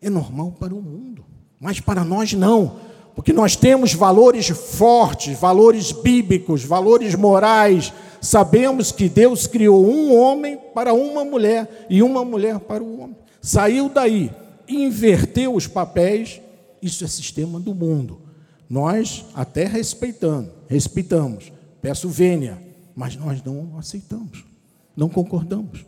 [0.01, 1.25] é normal para o mundo.
[1.59, 2.79] Mas para nós não
[3.17, 7.91] porque nós temos valores fortes, valores bíblicos, valores morais.
[8.21, 13.15] Sabemos que Deus criou um homem para uma mulher e uma mulher para o homem.
[13.41, 14.29] Saiu daí,
[14.69, 16.39] inverteu os papéis,
[16.79, 18.21] isso é sistema do mundo.
[18.69, 22.61] Nós até respeitando, respeitamos, peço vênia,
[22.95, 24.45] mas nós não aceitamos,
[24.95, 25.83] não concordamos.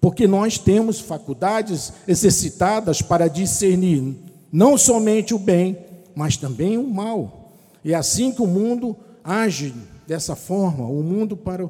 [0.00, 4.16] Porque nós temos faculdades exercitadas para discernir
[4.52, 5.76] não somente o bem,
[6.14, 7.52] mas também o mal.
[7.84, 9.74] É assim que o mundo age
[10.06, 11.68] dessa forma, o mundo para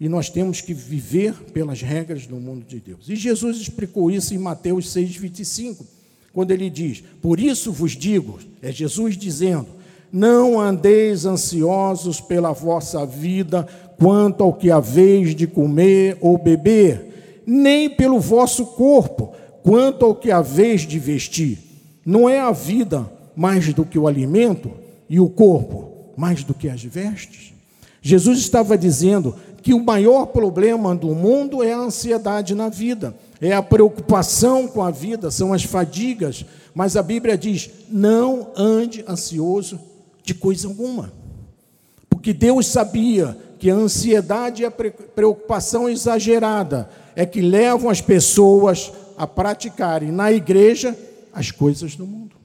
[0.00, 3.08] e nós temos que viver pelas regras do mundo de Deus.
[3.08, 5.86] E Jesus explicou isso em Mateus 6:25,
[6.32, 9.68] quando ele diz: "Por isso vos digo", é Jesus dizendo:
[10.10, 13.64] "Não andeis ansiosos pela vossa vida,
[13.96, 17.11] quanto ao que haveis de comer ou beber,
[17.46, 21.58] nem pelo vosso corpo, quanto ao que haveis de vestir.
[22.04, 24.70] Não é a vida mais do que o alimento
[25.08, 27.52] e o corpo mais do que as vestes?
[28.00, 33.52] Jesus estava dizendo que o maior problema do mundo é a ansiedade na vida, é
[33.52, 39.78] a preocupação com a vida, são as fadigas, mas a Bíblia diz: não ande ansioso
[40.24, 41.12] de coisa alguma,
[42.10, 48.92] porque Deus sabia que a ansiedade e a preocupação exagerada é que levam as pessoas
[49.16, 50.96] a praticarem na igreja
[51.32, 52.36] as coisas do mundo.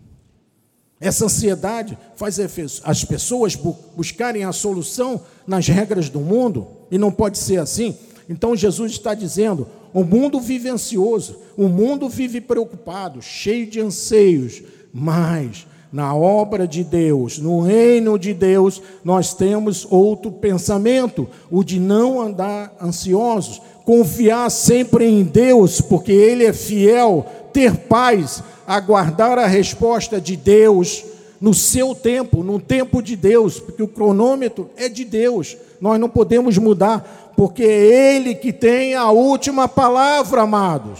[0.99, 2.39] Essa ansiedade faz
[2.83, 3.55] as pessoas
[3.95, 7.95] buscarem a solução nas regras do mundo, e não pode ser assim.
[8.27, 14.63] Então Jesus está dizendo: o mundo vive ansioso, o mundo vive preocupado, cheio de anseios,
[14.91, 21.79] mas na obra de Deus, no reino de Deus, nós temos outro pensamento, o de
[21.79, 29.47] não andar ansiosos, confiar sempre em Deus, porque Ele é fiel, ter paz, aguardar a
[29.47, 31.05] resposta de Deus
[31.39, 36.09] no seu tempo, no tempo de Deus, porque o cronômetro é de Deus, nós não
[36.09, 40.99] podemos mudar, porque é Ele que tem a última palavra, amados.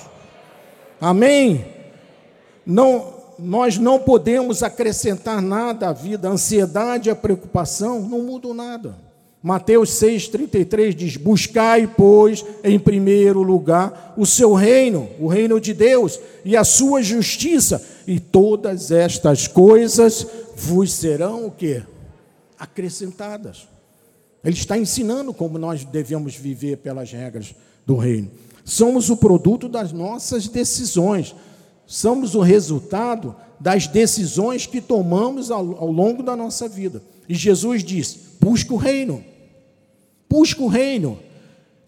[1.02, 1.66] Amém?
[2.66, 9.07] Não, nós não podemos acrescentar nada à vida, a ansiedade, a preocupação não mudam nada.
[9.48, 16.20] Mateus 6,33 diz: Buscai, pois, em primeiro lugar o seu reino, o reino de Deus,
[16.44, 21.82] e a sua justiça, e todas estas coisas vos serão o quê?
[22.60, 23.70] Acrescentadas.
[24.44, 27.56] Ele está ensinando como nós devemos viver pelas regras
[27.86, 28.30] do reino.
[28.66, 31.34] Somos o produto das nossas decisões
[31.90, 37.02] somos o resultado das decisões que tomamos ao, ao longo da nossa vida.
[37.30, 39.24] E Jesus diz: busca o reino,
[40.30, 41.20] busca o reino,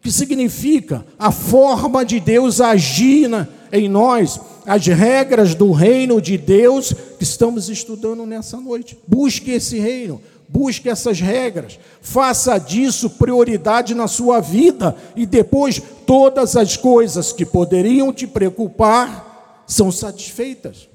[0.02, 3.30] que significa a forma de Deus agir
[3.72, 8.98] em nós, as regras do reino de Deus que estamos estudando nessa noite.
[9.08, 16.56] Busque esse reino, busque essas regras, faça disso prioridade na sua vida e depois todas
[16.56, 20.90] as coisas que poderiam te preocupar são satisfeitas,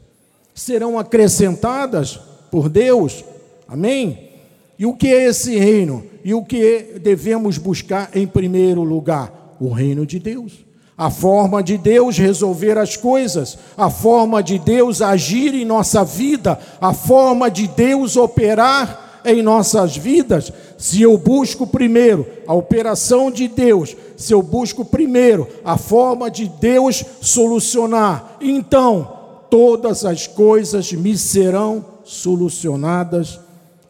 [0.55, 2.19] serão acrescentadas
[2.51, 3.25] por Deus.
[3.69, 4.34] Amém?
[4.79, 6.05] E o que é esse reino?
[6.25, 9.57] E o que devemos buscar em primeiro lugar?
[9.61, 10.65] O reino de Deus.
[10.97, 16.59] A forma de Deus resolver as coisas, a forma de Deus agir em nossa vida,
[16.81, 20.53] a forma de Deus operar em nossas vidas.
[20.79, 26.47] Se eu busco primeiro a operação de Deus, se eu busco primeiro a forma de
[26.47, 33.41] Deus solucionar, então todas as coisas me serão solucionadas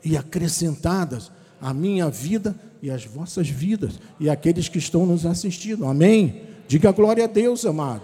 [0.04, 5.86] e acrescentadas à minha vida e às vossas vidas e àqueles que estão nos assistindo.
[5.86, 6.42] Amém?
[6.68, 8.02] Diga glória a Deus, amado.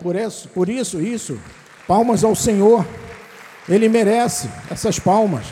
[0.00, 1.38] Por isso, por isso, isso.
[1.86, 2.86] Palmas ao Senhor.
[3.68, 5.46] Ele merece essas palmas.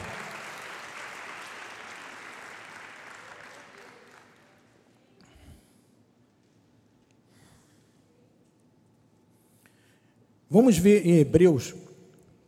[10.51, 11.75] Vamos ver em Hebreus,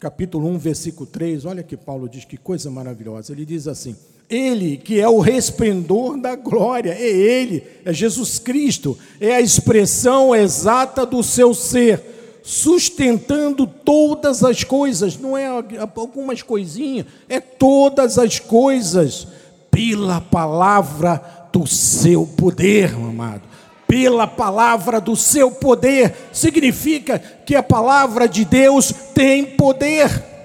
[0.06, 3.32] capítulo 1, versículo 3, olha que Paulo diz, que coisa maravilhosa.
[3.32, 3.96] Ele diz assim:
[4.30, 10.32] Ele que é o resplendor da glória, é Ele, é Jesus Cristo, é a expressão
[10.32, 15.48] exata do seu ser, sustentando todas as coisas, não é
[15.96, 19.26] algumas coisinhas, é todas as coisas,
[19.72, 23.45] pela palavra do seu poder, amado
[23.86, 30.36] pela palavra do seu poder, significa que a palavra de Deus tem poder.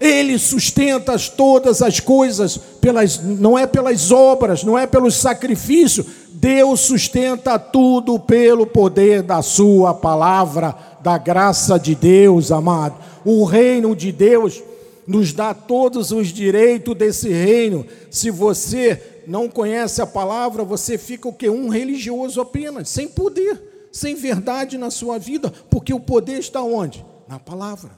[0.00, 6.06] Ele sustenta todas as coisas pelas não é pelas obras, não é pelos sacrifícios.
[6.30, 12.96] Deus sustenta tudo pelo poder da sua palavra, da graça de Deus, amado.
[13.24, 14.62] O reino de Deus
[15.06, 17.86] nos dá todos os direitos desse reino.
[18.10, 21.48] Se você não conhece a palavra, você fica o que?
[21.48, 27.04] Um religioso apenas, sem poder, sem verdade na sua vida, porque o poder está onde?
[27.28, 27.90] Na palavra.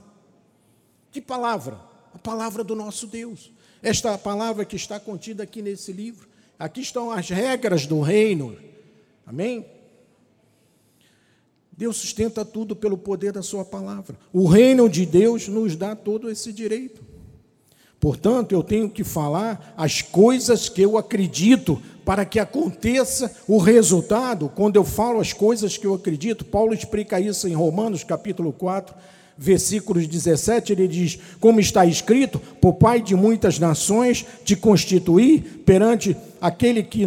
[1.11, 1.79] Que palavra?
[2.13, 3.53] A palavra do nosso Deus.
[3.83, 6.29] Esta palavra que está contida aqui nesse livro.
[6.59, 8.57] Aqui estão as regras do reino.
[9.27, 9.67] Amém?
[11.77, 14.19] Deus sustenta tudo pelo poder da Sua palavra.
[14.33, 17.05] O reino de Deus nos dá todo esse direito.
[18.01, 24.51] Portanto, eu tenho que falar as coisas que eu acredito para que aconteça o resultado.
[24.55, 28.95] Quando eu falo as coisas que eu acredito, Paulo explica isso em Romanos capítulo 4,
[29.37, 36.17] versículos 17, ele diz: Como está escrito, por Pai de muitas nações te constituí perante
[36.41, 37.05] aquele que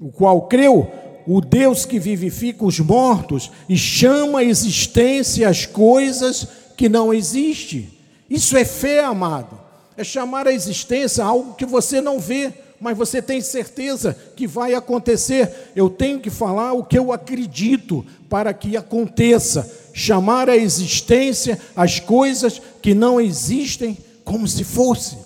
[0.00, 0.90] o qual creu,
[1.26, 7.90] o Deus que vivifica os mortos e chama a existência as coisas que não existem.
[8.30, 9.61] Isso é fé, amado
[9.96, 14.74] é chamar a existência algo que você não vê, mas você tem certeza que vai
[14.74, 15.70] acontecer.
[15.76, 19.70] Eu tenho que falar o que eu acredito para que aconteça.
[19.92, 25.16] Chamar a existência as coisas que não existem como se fosse.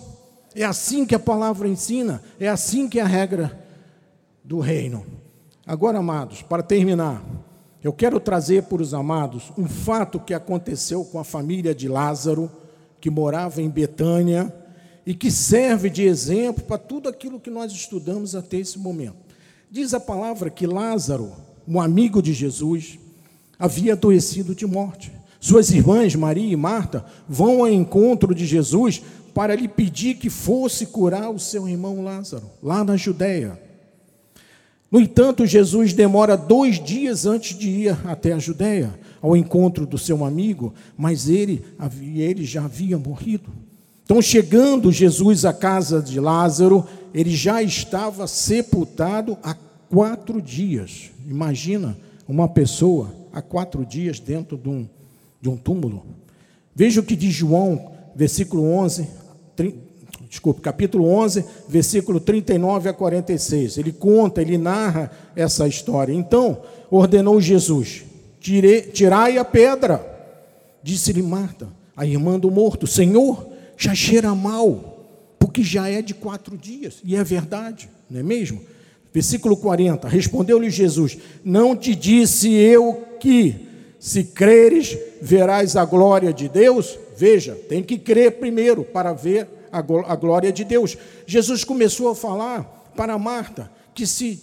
[0.53, 3.57] É assim que a palavra ensina, é assim que a regra
[4.43, 5.05] do reino.
[5.65, 7.23] Agora, amados, para terminar,
[7.83, 12.51] eu quero trazer para os amados um fato que aconteceu com a família de Lázaro,
[12.99, 14.53] que morava em Betânia
[15.05, 19.15] e que serve de exemplo para tudo aquilo que nós estudamos até esse momento.
[19.71, 21.31] Diz a palavra que Lázaro,
[21.67, 22.99] um amigo de Jesus,
[23.57, 25.11] havia adoecido de morte.
[25.39, 29.01] Suas irmãs, Maria e Marta, vão ao encontro de Jesus
[29.33, 33.61] para lhe pedir que fosse curar o seu irmão Lázaro, lá na Judéia.
[34.89, 39.97] No entanto, Jesus demora dois dias antes de ir até a Judéia, ao encontro do
[39.97, 41.63] seu amigo, mas ele,
[42.15, 43.49] ele já havia morrido.
[44.03, 49.53] Então, chegando Jesus à casa de Lázaro, ele já estava sepultado há
[49.89, 51.11] quatro dias.
[51.27, 51.97] Imagina
[52.27, 54.87] uma pessoa há quatro dias dentro de um,
[55.41, 56.05] de um túmulo.
[56.73, 59.07] Veja o que diz João, versículo 11,
[60.29, 63.77] desculpe, capítulo 11, versículo 39 a 46.
[63.77, 66.13] Ele conta, ele narra essa história.
[66.13, 68.03] Então, ordenou Jesus:
[68.47, 70.01] Tire, tirai a pedra.
[70.81, 71.67] Disse-lhe Marta,
[71.97, 73.45] a irmã do morto: Senhor,
[73.77, 75.05] já cheira mal,
[75.37, 77.01] porque já é de quatro dias.
[77.03, 78.61] E é verdade, não é mesmo?
[79.13, 83.67] Versículo 40: Respondeu-lhe Jesus: Não te disse eu que,
[83.99, 86.97] se creres, verás a glória de Deus?
[87.17, 90.97] Veja, tem que crer primeiro para ver a glória de Deus.
[91.25, 92.63] Jesus começou a falar
[92.95, 94.35] para Marta que se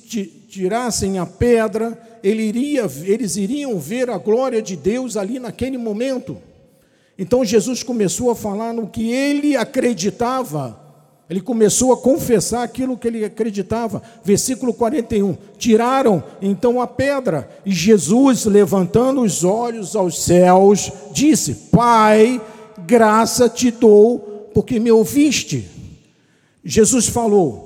[0.49, 6.37] tirassem a pedra, ele iria, eles iriam ver a glória de Deus ali naquele momento.
[7.17, 10.77] Então Jesus começou a falar no que ele acreditava,
[11.31, 14.03] ele começou a confessar aquilo que ele acreditava.
[14.25, 15.37] Versículo 41.
[15.57, 22.43] Tiraram então a pedra, e Jesus, levantando os olhos aos céus, disse: Pai,
[22.85, 25.71] graça te dou porque me ouviste.
[26.65, 27.64] Jesus falou: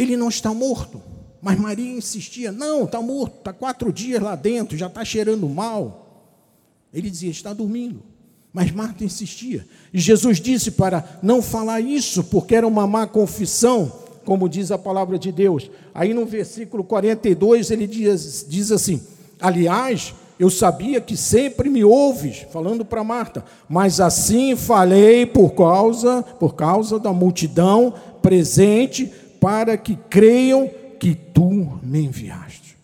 [0.00, 1.02] Ele não está morto.
[1.42, 6.24] Mas Maria insistia: Não, está morto, está quatro dias lá dentro, já está cheirando mal.
[6.92, 8.02] Ele dizia: Está dormindo.
[8.50, 9.64] Mas Marta insistia.
[9.92, 13.92] E Jesus disse para não falar isso, porque era uma má confissão,
[14.24, 15.70] como diz a palavra de Deus.
[15.94, 19.02] Aí no versículo 42 ele diz, diz assim:
[19.38, 26.22] Aliás, eu sabia que sempre me ouves, falando para Marta, mas assim falei por causa,
[26.22, 27.92] por causa da multidão
[28.22, 32.76] presente, para que creiam que tu me enviaste.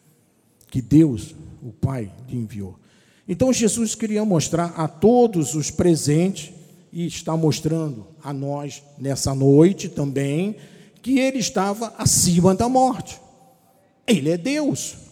[0.71, 2.77] Que Deus, o Pai, te enviou.
[3.29, 6.53] Então Jesus queria mostrar a todos os presentes,
[6.93, 10.57] e está mostrando a nós nessa noite também,
[11.03, 13.21] que ele estava acima da morte.
[14.07, 15.06] Ele é Deus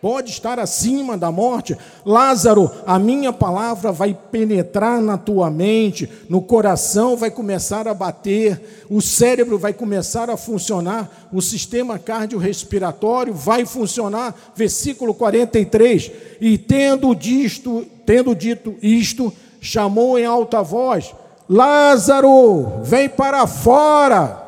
[0.00, 1.76] pode estar acima da morte.
[2.04, 8.86] Lázaro, a minha palavra vai penetrar na tua mente, no coração vai começar a bater,
[8.90, 14.34] o cérebro vai começar a funcionar, o sistema cardiorrespiratório vai funcionar.
[14.54, 16.10] Versículo 43.
[16.40, 21.14] E tendo disto, tendo dito isto, chamou em alta voz:
[21.48, 24.42] Lázaro, vem para fora.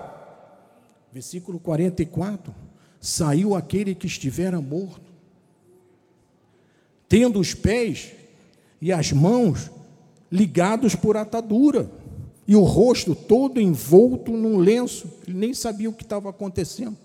[1.13, 2.55] Versículo 44.
[3.01, 5.08] Saiu aquele que estivera morto
[7.09, 8.13] tendo os pés
[8.81, 9.71] e as mãos
[10.31, 11.91] ligados por atadura,
[12.47, 16.97] e o rosto todo envolto num lenço, ele nem sabia o que estava acontecendo.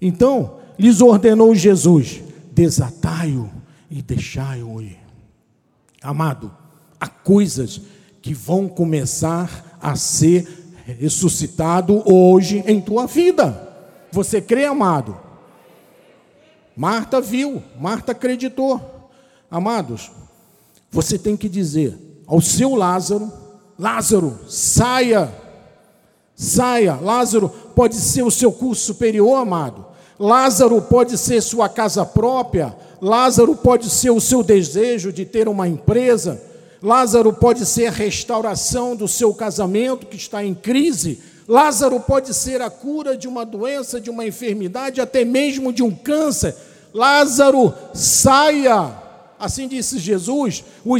[0.00, 2.20] Então, lhes ordenou Jesus:
[2.52, 3.50] desatai-o
[3.90, 4.98] e deixai-o ir.
[6.02, 6.54] Amado,
[7.00, 7.80] há coisas
[8.20, 10.46] que vão começar a ser
[10.84, 13.70] ressuscitado hoje em tua vida.
[14.10, 15.16] Você crê, amado?
[16.76, 19.01] Marta viu, Marta acreditou.
[19.52, 20.10] Amados,
[20.90, 21.94] você tem que dizer
[22.26, 23.30] ao seu Lázaro:
[23.78, 25.30] Lázaro, saia,
[26.34, 26.94] saia.
[26.94, 29.84] Lázaro pode ser o seu curso superior, amado.
[30.18, 32.74] Lázaro pode ser sua casa própria.
[32.98, 36.40] Lázaro pode ser o seu desejo de ter uma empresa.
[36.82, 41.20] Lázaro pode ser a restauração do seu casamento que está em crise.
[41.46, 45.90] Lázaro pode ser a cura de uma doença, de uma enfermidade, até mesmo de um
[45.90, 46.56] câncer.
[46.94, 49.01] Lázaro, saia.
[49.42, 50.96] Assim disse Jesus: o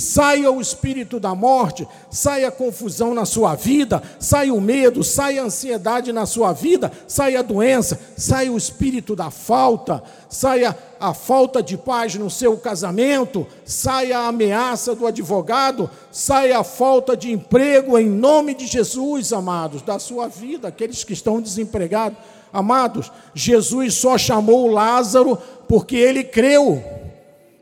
[0.00, 5.42] saia o espírito da morte, saia a confusão na sua vida, saia o medo, saia
[5.42, 11.12] a ansiedade na sua vida, saia a doença, saia o espírito da falta, saia a
[11.12, 17.30] falta de paz no seu casamento, saia a ameaça do advogado, saia a falta de
[17.30, 22.16] emprego em nome de Jesus, amados, da sua vida, aqueles que estão desempregados.
[22.50, 25.36] Amados, Jesus só chamou Lázaro
[25.68, 27.01] porque ele creu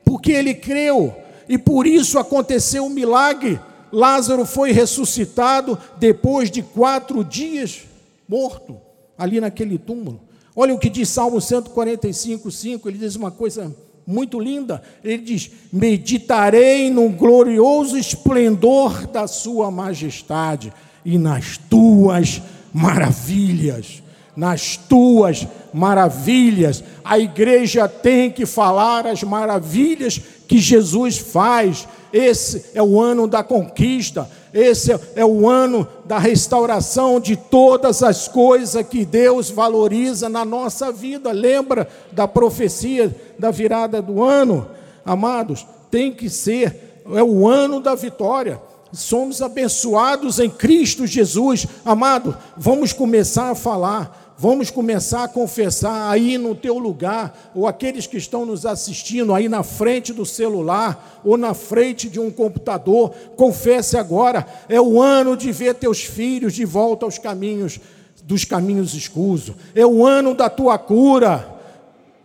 [0.04, 1.14] porque ele creu,
[1.48, 3.60] e por isso aconteceu um milagre.
[3.92, 7.82] Lázaro foi ressuscitado depois de quatro dias
[8.28, 8.76] morto,
[9.18, 10.20] ali naquele túmulo.
[10.54, 13.74] Olha o que diz Salmo 145, 5, ele diz uma coisa
[14.06, 14.82] muito linda.
[15.02, 20.72] Ele diz: Meditarei no glorioso esplendor da Sua majestade
[21.04, 22.42] e nas tuas
[22.72, 24.02] maravilhas.
[24.36, 26.82] Nas tuas maravilhas.
[27.04, 31.86] A igreja tem que falar as maravilhas que Jesus faz.
[32.12, 38.26] Esse é o ano da conquista, esse é o ano da restauração de todas as
[38.26, 41.30] coisas que Deus valoriza na nossa vida.
[41.30, 44.66] Lembra da profecia da virada do ano?
[45.04, 48.60] Amados, tem que ser, é o ano da vitória.
[48.92, 51.66] Somos abençoados em Cristo Jesus.
[51.84, 58.06] Amado, vamos começar a falar Vamos começar a confessar aí no teu lugar, ou aqueles
[58.06, 63.10] que estão nos assistindo aí na frente do celular, ou na frente de um computador,
[63.36, 64.46] confesse agora.
[64.66, 67.78] É o ano de ver teus filhos de volta aos caminhos
[68.24, 69.54] dos caminhos escusos.
[69.74, 71.59] É o ano da tua cura.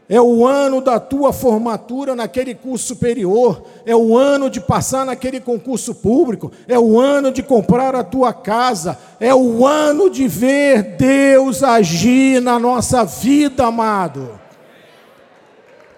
[0.07, 5.39] É o ano da tua formatura naquele curso superior, é o ano de passar naquele
[5.39, 10.95] concurso público, é o ano de comprar a tua casa, é o ano de ver
[10.95, 14.39] Deus agir na nossa vida, amado.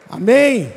[0.10, 0.72] Amém?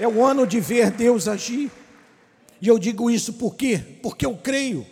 [0.00, 1.70] É o ano de ver Deus agir.
[2.60, 3.80] E eu digo isso por quê?
[4.02, 4.84] Porque eu creio.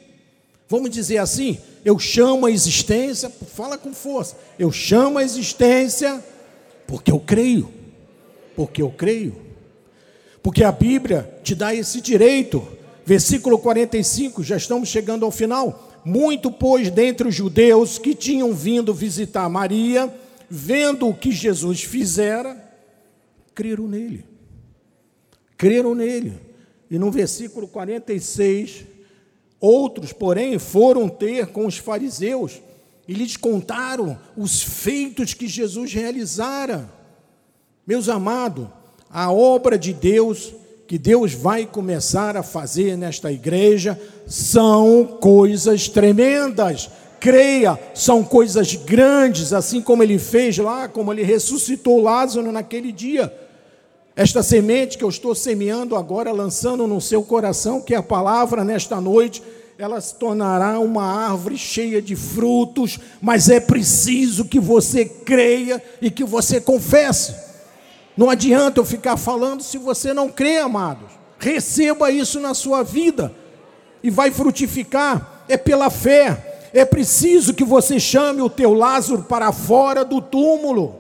[0.71, 4.37] Vamos dizer assim, eu chamo a existência, fala com força.
[4.57, 6.25] Eu chamo a existência
[6.87, 7.69] porque eu creio.
[8.55, 9.35] Porque eu creio.
[10.41, 12.65] Porque a Bíblia te dá esse direito.
[13.05, 15.91] Versículo 45, já estamos chegando ao final.
[16.05, 20.09] Muito, pois, dentre os judeus que tinham vindo visitar Maria,
[20.49, 22.57] vendo o que Jesus fizera,
[23.57, 24.25] creram nele.
[25.57, 26.35] Creram nele.
[26.89, 28.85] E no versículo 46,
[29.61, 32.61] Outros, porém, foram ter com os fariseus
[33.07, 36.89] e lhes contaram os feitos que Jesus realizara.
[37.87, 38.69] Meus amados,
[39.11, 40.55] a obra de Deus
[40.91, 43.97] que Deus vai começar a fazer nesta igreja
[44.27, 46.91] são coisas tremendas.
[47.21, 53.33] Creia, são coisas grandes, assim como ele fez lá, como ele ressuscitou Lázaro naquele dia.
[54.17, 58.65] Esta semente que eu estou semeando agora, lançando no seu coração, que é a palavra
[58.65, 59.41] nesta noite,
[59.81, 66.11] ela se tornará uma árvore cheia de frutos, mas é preciso que você creia e
[66.11, 67.35] que você confesse.
[68.15, 71.11] Não adianta eu ficar falando se você não crê, amados.
[71.39, 73.35] Receba isso na sua vida
[74.03, 75.47] e vai frutificar.
[75.49, 76.69] É pela fé.
[76.75, 80.97] É preciso que você chame o teu Lázaro para fora do túmulo.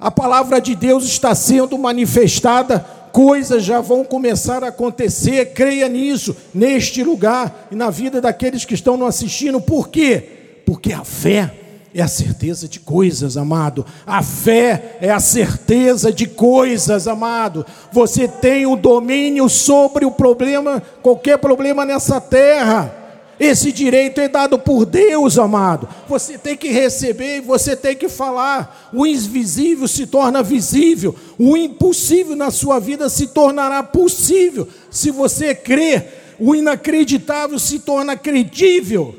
[0.00, 6.34] A palavra de Deus está sendo manifestada, coisas já vão começar a acontecer, creia nisso,
[6.52, 9.60] neste lugar e na vida daqueles que estão nos assistindo.
[9.60, 10.62] Por quê?
[10.64, 11.54] Porque a fé
[11.94, 13.84] é a certeza de coisas, amado.
[14.06, 17.66] A fé é a certeza de coisas, amado.
[17.92, 23.01] Você tem o domínio sobre o problema, qualquer problema nessa terra.
[23.42, 25.88] Esse direito é dado por Deus, amado.
[26.06, 28.88] Você tem que receber e você tem que falar.
[28.94, 31.12] O invisível se torna visível.
[31.36, 34.68] O impossível na sua vida se tornará possível.
[34.88, 36.04] Se você crê,
[36.38, 39.12] o inacreditável se torna credível.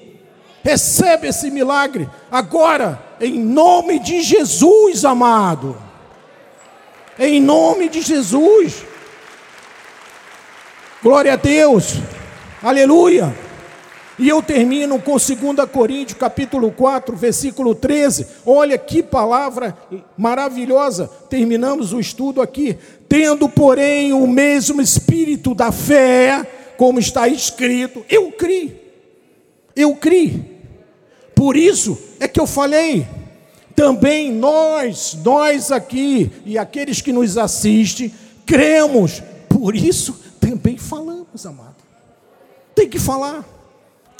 [0.64, 5.76] Recebe esse milagre agora, em nome de Jesus, amado.
[7.20, 8.86] Em nome de Jesus.
[11.04, 11.96] Glória a Deus.
[12.62, 13.53] Aleluia.
[14.20, 18.28] E eu termino com 2 Coríntios, capítulo 4, versículo 13.
[18.46, 19.76] Olha que palavra
[20.16, 21.08] maravilhosa.
[21.30, 22.78] Terminamos o estudo aqui.
[23.10, 26.46] Tendo, porém, o mesmo espírito da fé,
[26.78, 28.84] como está escrito, eu criei.
[29.76, 30.54] Eu criei.
[31.34, 33.08] Por isso é que eu falei.
[33.76, 38.14] Também nós, nós aqui e aqueles que nos assistem,
[38.46, 39.24] cremos.
[39.50, 41.78] Por isso também falamos, amado.
[42.76, 43.44] Tem que falar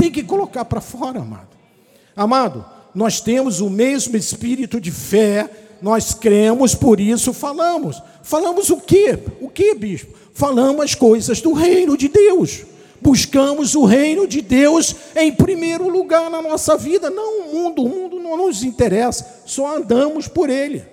[0.04, 1.56] tem que colocar para fora, amado.
[2.14, 5.50] Amado, nós temos o mesmo espírito de fé,
[5.82, 8.04] nós cremos, por isso falamos.
[8.22, 9.18] Falamos o quê?
[9.40, 10.14] O que, bispo?
[10.34, 12.66] Falamos as coisas do reino de Deus.
[13.02, 17.90] Buscamos o reino de Deus em primeiro lugar na nossa vida, não o mundo, o
[17.90, 20.84] mundo não nos interessa, só andamos por ele.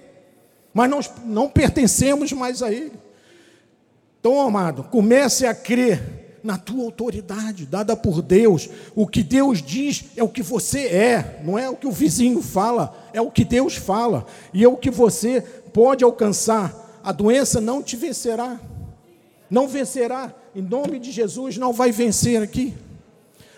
[0.73, 2.93] Mas nós não pertencemos mais a ele.
[4.21, 8.69] Então, amado, comece a crer na tua autoridade dada por Deus.
[8.95, 12.43] O que Deus diz é o que você é, não é o que o vizinho
[12.43, 15.41] fala, é o que Deus fala, e é o que você
[15.73, 17.01] pode alcançar.
[17.03, 18.61] A doença não te vencerá,
[19.51, 22.75] não vencerá, em nome de Jesus, não vai vencer aqui.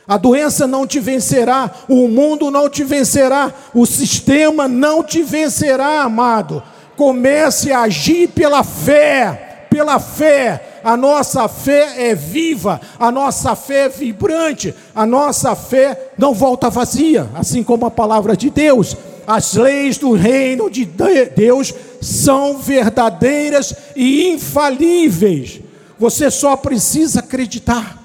[0.06, 6.02] A doença não te vencerá, o mundo não te vencerá, o sistema não te vencerá,
[6.02, 6.62] amado.
[6.96, 10.71] Comece a agir pela fé, pela fé.
[10.84, 16.68] A nossa fé é viva, a nossa fé é vibrante, a nossa fé não volta
[16.70, 18.96] vazia, assim como a palavra de Deus.
[19.26, 25.60] As leis do reino de Deus são verdadeiras e infalíveis.
[25.98, 28.02] Você só precisa acreditar.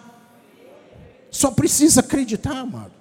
[1.31, 2.91] Só precisa acreditar, amado.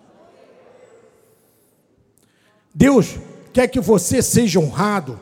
[2.74, 3.16] Deus
[3.52, 5.18] quer que você seja honrado,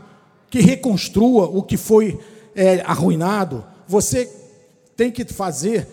[0.50, 2.18] que reconstrua o que foi
[2.54, 3.64] é, arruinado.
[3.86, 4.28] Você
[4.96, 5.86] tem que fazer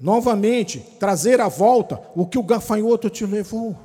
[0.00, 3.76] novamente, trazer à volta o que o gafanhoto te levou.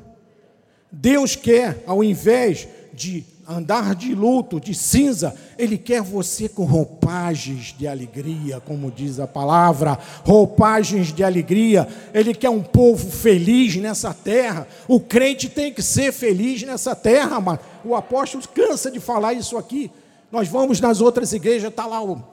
[0.92, 7.76] Deus quer, ao invés de andar de luto, de cinza, Ele quer você com roupagens
[7.78, 11.88] de alegria, como diz a palavra, roupagens de alegria.
[12.14, 14.68] Ele quer um povo feliz nessa terra.
[14.88, 19.58] O crente tem que ser feliz nessa terra, mas o apóstolo cansa de falar isso
[19.58, 19.92] aqui.
[20.32, 22.24] Nós vamos nas outras igrejas, está lá o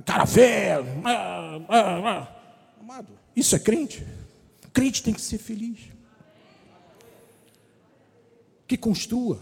[0.00, 0.80] cara feia.
[1.04, 2.28] Ah, ah, ah.
[2.80, 4.06] Amado, isso é crente?
[4.72, 5.92] Crente tem que ser feliz
[8.72, 9.38] que construa.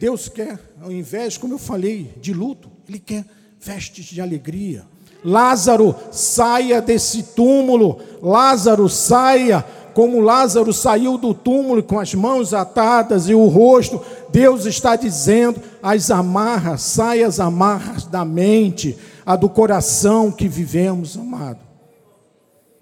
[0.00, 3.24] Deus quer, ao invés, como eu falei, de luto, Ele quer
[3.60, 4.84] vestes de alegria.
[5.22, 8.00] Lázaro, saia desse túmulo.
[8.22, 9.62] Lázaro, saia.
[9.92, 14.02] Como Lázaro saiu do túmulo com as mãos atadas e o rosto,
[14.36, 21.16] Deus está dizendo: as amarras, saia as amarras da mente, a do coração que vivemos,
[21.16, 21.60] amado.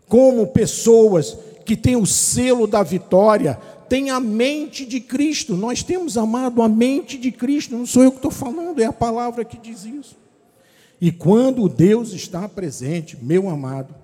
[0.09, 3.55] Como pessoas que têm o selo da vitória,
[3.88, 5.55] tem a mente de Cristo.
[5.55, 7.78] Nós temos amado a mente de Cristo.
[7.78, 10.16] Não sou eu que estou falando, é a palavra que diz isso.
[11.00, 13.94] E quando Deus está presente, meu amado,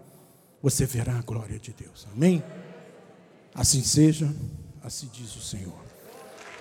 [0.63, 2.07] você verá a glória de Deus.
[2.15, 2.45] Amém?
[3.53, 4.33] Assim seja,
[4.85, 5.90] assim diz o Senhor.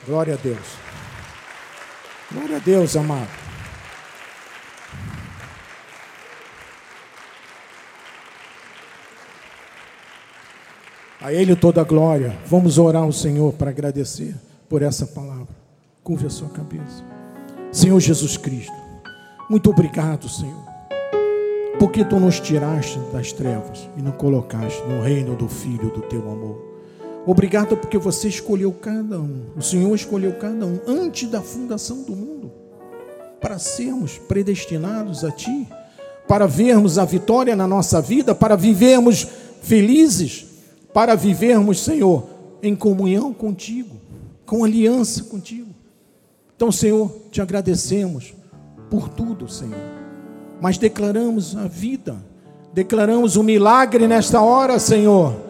[0.10, 0.58] Glória a Deus.
[2.32, 3.30] Glória a Deus, amado.
[11.22, 12.36] A Ele toda a glória.
[12.48, 14.34] Vamos orar ao Senhor para agradecer
[14.68, 15.56] por essa palavra.
[16.04, 17.06] Curve a sua cabeça.
[17.72, 18.74] Senhor Jesus Cristo,
[19.48, 20.66] muito obrigado, Senhor,
[21.78, 26.22] porque tu nos tiraste das trevas e nos colocaste no reino do Filho do teu
[26.32, 26.69] amor.
[27.30, 32.16] Obrigado porque você escolheu cada um, o Senhor escolheu cada um antes da fundação do
[32.16, 32.52] mundo,
[33.40, 35.68] para sermos predestinados a Ti,
[36.28, 39.28] para vermos a vitória na nossa vida, para vivermos
[39.62, 40.50] felizes
[40.94, 42.26] para vivermos, Senhor,
[42.62, 43.96] em comunhão contigo,
[44.46, 45.70] com aliança contigo.
[46.56, 48.34] Então, Senhor, te agradecemos
[48.90, 49.78] por tudo, Senhor.
[50.60, 52.18] Mas declaramos a vida,
[52.74, 55.49] declaramos o milagre nesta hora, Senhor.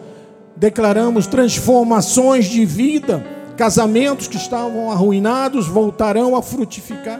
[0.60, 3.24] Declaramos transformações de vida,
[3.56, 7.18] casamentos que estavam arruinados voltarão a frutificar,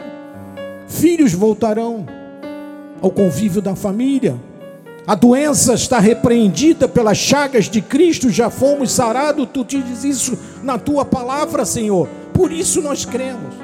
[0.86, 2.05] filhos voltarão
[3.01, 4.36] ao convívio da família,
[5.07, 9.49] a doença está repreendida pelas chagas de Cristo, já fomos sarados.
[9.53, 12.07] Tu te diz isso na tua palavra, Senhor.
[12.34, 13.55] Por isso nós cremos,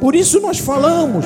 [0.00, 1.24] por isso nós falamos,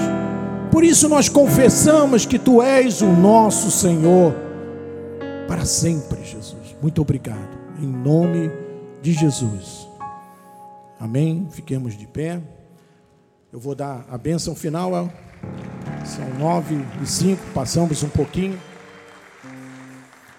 [0.70, 4.34] por isso nós confessamos que Tu és o nosso Senhor
[5.48, 6.55] para sempre, Jesus.
[6.80, 8.50] Muito obrigado, em nome
[9.02, 9.88] de Jesus.
[10.98, 11.46] Amém.
[11.50, 12.40] Fiquemos de pé.
[13.52, 15.10] Eu vou dar a bênção final.
[16.04, 18.58] São nove e cinco, passamos um pouquinho.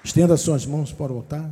[0.03, 1.49] Estenda suas mãos para o altar.